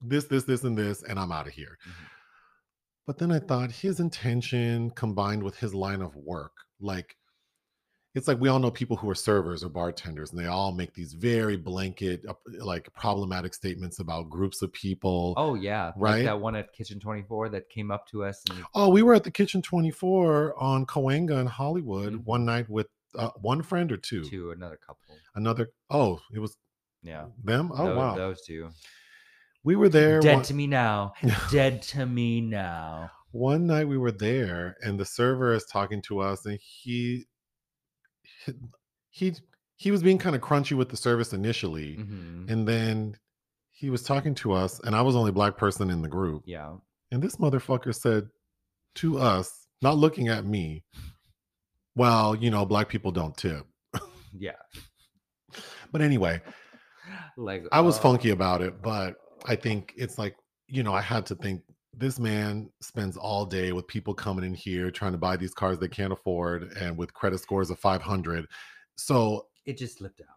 [0.00, 1.78] This, this, this, and this, and I'm out of here.
[1.86, 2.08] Mhm.
[3.06, 7.16] But then I thought his intention combined with his line of work, like
[8.16, 10.92] it's like we all know people who are servers or bartenders and they all make
[10.94, 12.24] these very blanket
[12.58, 16.16] like problematic statements about groups of people Oh yeah, Right?
[16.16, 19.02] Like that one at Kitchen Twenty Four that came up to us and oh we
[19.02, 22.24] were at the kitchen 24 on Cahuenga in hollywood Mhm.
[22.24, 22.88] one night with
[23.18, 25.14] uh, one friend or two to another couple.
[25.34, 26.56] another oh it was
[27.02, 27.26] Yeah.
[27.44, 28.70] them oh tho- wow Those two.
[29.64, 31.12] we were there Dead one, to me now.
[31.50, 33.10] Dead to me now.
[33.32, 37.24] one night we were there and the server is talking to us and he
[39.10, 39.34] he
[39.76, 42.50] he was being kind of crunchy with the service initially Mhm.
[42.50, 43.16] and then
[43.70, 46.42] he was talking to us and i was the only black person in the group
[46.46, 46.76] Yeah.
[47.10, 48.28] and this motherfucker said
[48.96, 50.84] to us not looking at me
[51.94, 53.66] well you know black people don't tip
[54.32, 54.52] Yeah.
[55.92, 56.40] but anyway
[57.36, 60.36] Like i was uh, funky about it but i think it's like
[60.68, 61.62] you know i had to think
[61.98, 65.78] this man spends all day with people coming in here trying to buy these cars
[65.78, 68.46] they can't afford and with credit scores of 500
[68.96, 70.36] so It just slipped out.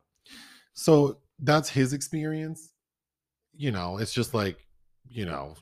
[0.74, 2.72] so that's his experience
[3.56, 4.66] you know it's just like
[5.10, 5.56] you know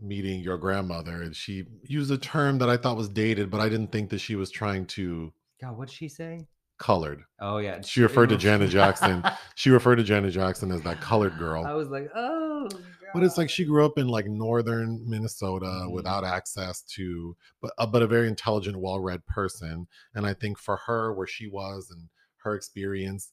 [0.00, 3.68] meeting your grandmother and she used a term that i thought was dated but i
[3.68, 6.46] didn't think that she was trying to God, what'd she say?
[6.78, 7.82] colored Oh yeah.
[7.82, 9.22] She referred to Janet Jackson.
[9.54, 12.66] she referred to janet jackson as that colored girl I was like, oh.
[13.12, 15.92] But it's like she grew up in like northern minnesota Mhm.
[15.92, 20.76] without access to but uh, but a very intelligent well-read person and i think for
[20.86, 22.08] her where she was and
[22.38, 23.32] her experience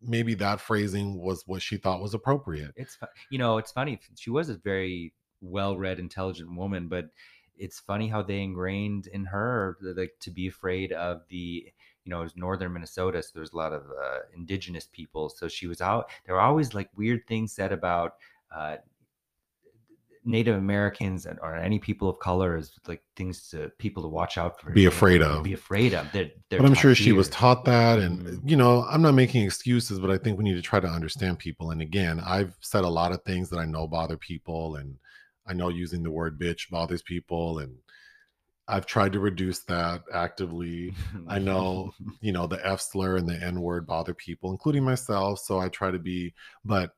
[0.00, 2.98] maybe that phrasing was what she thought was appropriate it's
[3.30, 7.06] you know it's funny she was a very well-read intelligent woman but
[7.56, 11.72] it's funny how they ingrained in her like to be afraid of the
[12.04, 15.48] you know it was northern minnesota so there's a lot of uh, indigenous people so
[15.48, 18.14] she was out there were always like weird things said about
[18.54, 18.76] uh
[20.28, 24.36] Native Americans and or any people of color is like things to people to watch
[24.36, 24.70] out for.
[24.70, 25.42] Be afraid of.
[25.42, 26.06] Be afraid of.
[26.12, 29.44] They're, they're but i'm sure she was taught that and you know i'm not making
[29.44, 32.84] excuses but i think we need to try to understand people and again i've said
[32.84, 34.96] a lot of things that i know bother people and
[35.46, 37.74] i know using the word bitch bothers people and
[38.68, 40.92] i've tried to reduce that actively
[41.26, 45.38] I know, you know, the F slur and the N word bother people, including myself.
[45.38, 46.34] So I try to be,
[46.64, 46.92] but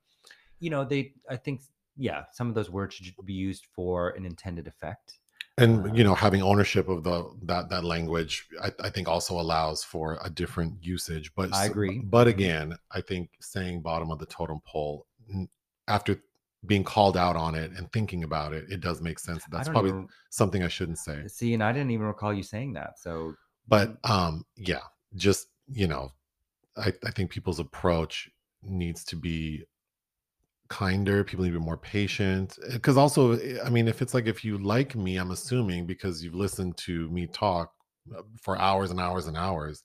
[0.61, 1.63] you know they i think
[2.01, 5.19] yeah some of those words should be used for an intended effect
[5.59, 9.39] and you know, um having ownership of the that that language, I, I think also
[9.39, 11.33] allows for a different usage.
[11.35, 11.99] But I agree.
[11.99, 12.29] But mm-hmm.
[12.31, 15.07] again, I think saying bottom of the totem pole
[15.87, 16.23] after
[16.67, 19.45] being called out on it and thinking about it, it does make sense.
[19.51, 21.27] That's probably even- something I shouldn't say.
[21.27, 23.35] see and i didn't even recall you saying that so
[23.69, 24.81] but mm um yeah
[25.17, 26.13] just you know
[26.77, 28.31] i, I think people's approach
[28.63, 29.65] needs to be
[30.71, 34.27] kinder people need to be more patient because also eh, i mean if it's like
[34.27, 37.73] if you like me i'm assuming because you've listened to me talk
[38.17, 39.83] uh, for hours and hours and hours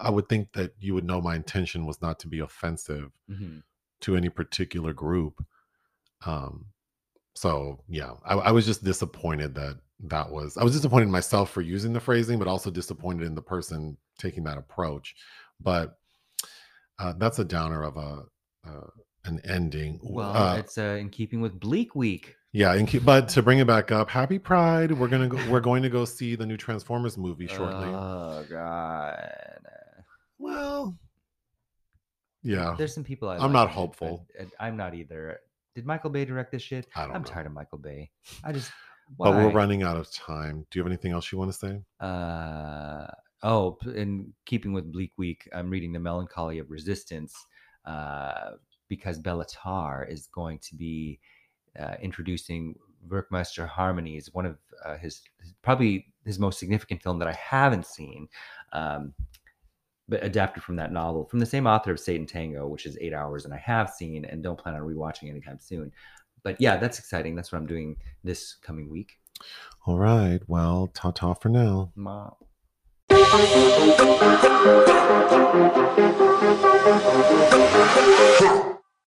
[0.00, 3.62] i would think that you would know my intention was not to be offensive mhm.
[4.00, 5.44] to any particular group
[6.24, 6.66] um
[7.34, 11.50] so yeah I, I was just disappointed that that was i was disappointed in myself
[11.50, 15.16] for using the phrasing but also disappointed in the person taking that approach
[15.60, 15.98] but
[17.00, 18.22] uh, that's a downer of a
[18.68, 18.86] uh,
[19.24, 20.00] an ending.
[20.02, 22.36] Well uh, it's uh, in keeping with bleak week.
[22.52, 25.60] Yeah and keep, but to bring it back up happy pride we're gonna go we're
[25.60, 27.86] going to go see the new transformers movie shortly.
[27.88, 29.32] Oh god.
[30.38, 30.96] Well
[32.42, 32.74] yeah.
[32.78, 34.26] There's some people I I'm like not hopeful.
[34.40, 35.38] uh, i'm not either.
[35.74, 36.86] Did michael bay direct this shit?
[36.96, 37.28] I don't i'm know.
[37.28, 38.10] tired of michael bay.
[38.42, 38.70] I just
[39.18, 40.66] but we're running out of time.
[40.70, 41.80] Do you have anything else you want to say?
[42.04, 43.06] Uh
[43.42, 47.34] oh in keeping with bleak week i'm reading the melancholy of resistance
[47.86, 48.50] uh
[48.90, 51.18] because Béla Tarr is going to be
[51.78, 52.74] uh, introducing
[53.08, 57.86] Werckmeister Harmonies, one of uh, his, his probably his most significant film that I haven't
[57.86, 58.28] seen,
[58.74, 59.14] um,
[60.08, 63.14] but adapted from that novel from the same author of Satan Tango, which is eight
[63.14, 65.90] hours, and I have seen and don't plan on rewatching anytime soon.
[66.42, 67.34] But yeah, that's exciting.
[67.34, 69.16] That's what I'm doing this coming week.
[69.86, 72.30] all right well ta-ta for now Ma.
[78.42, 78.64] Huh.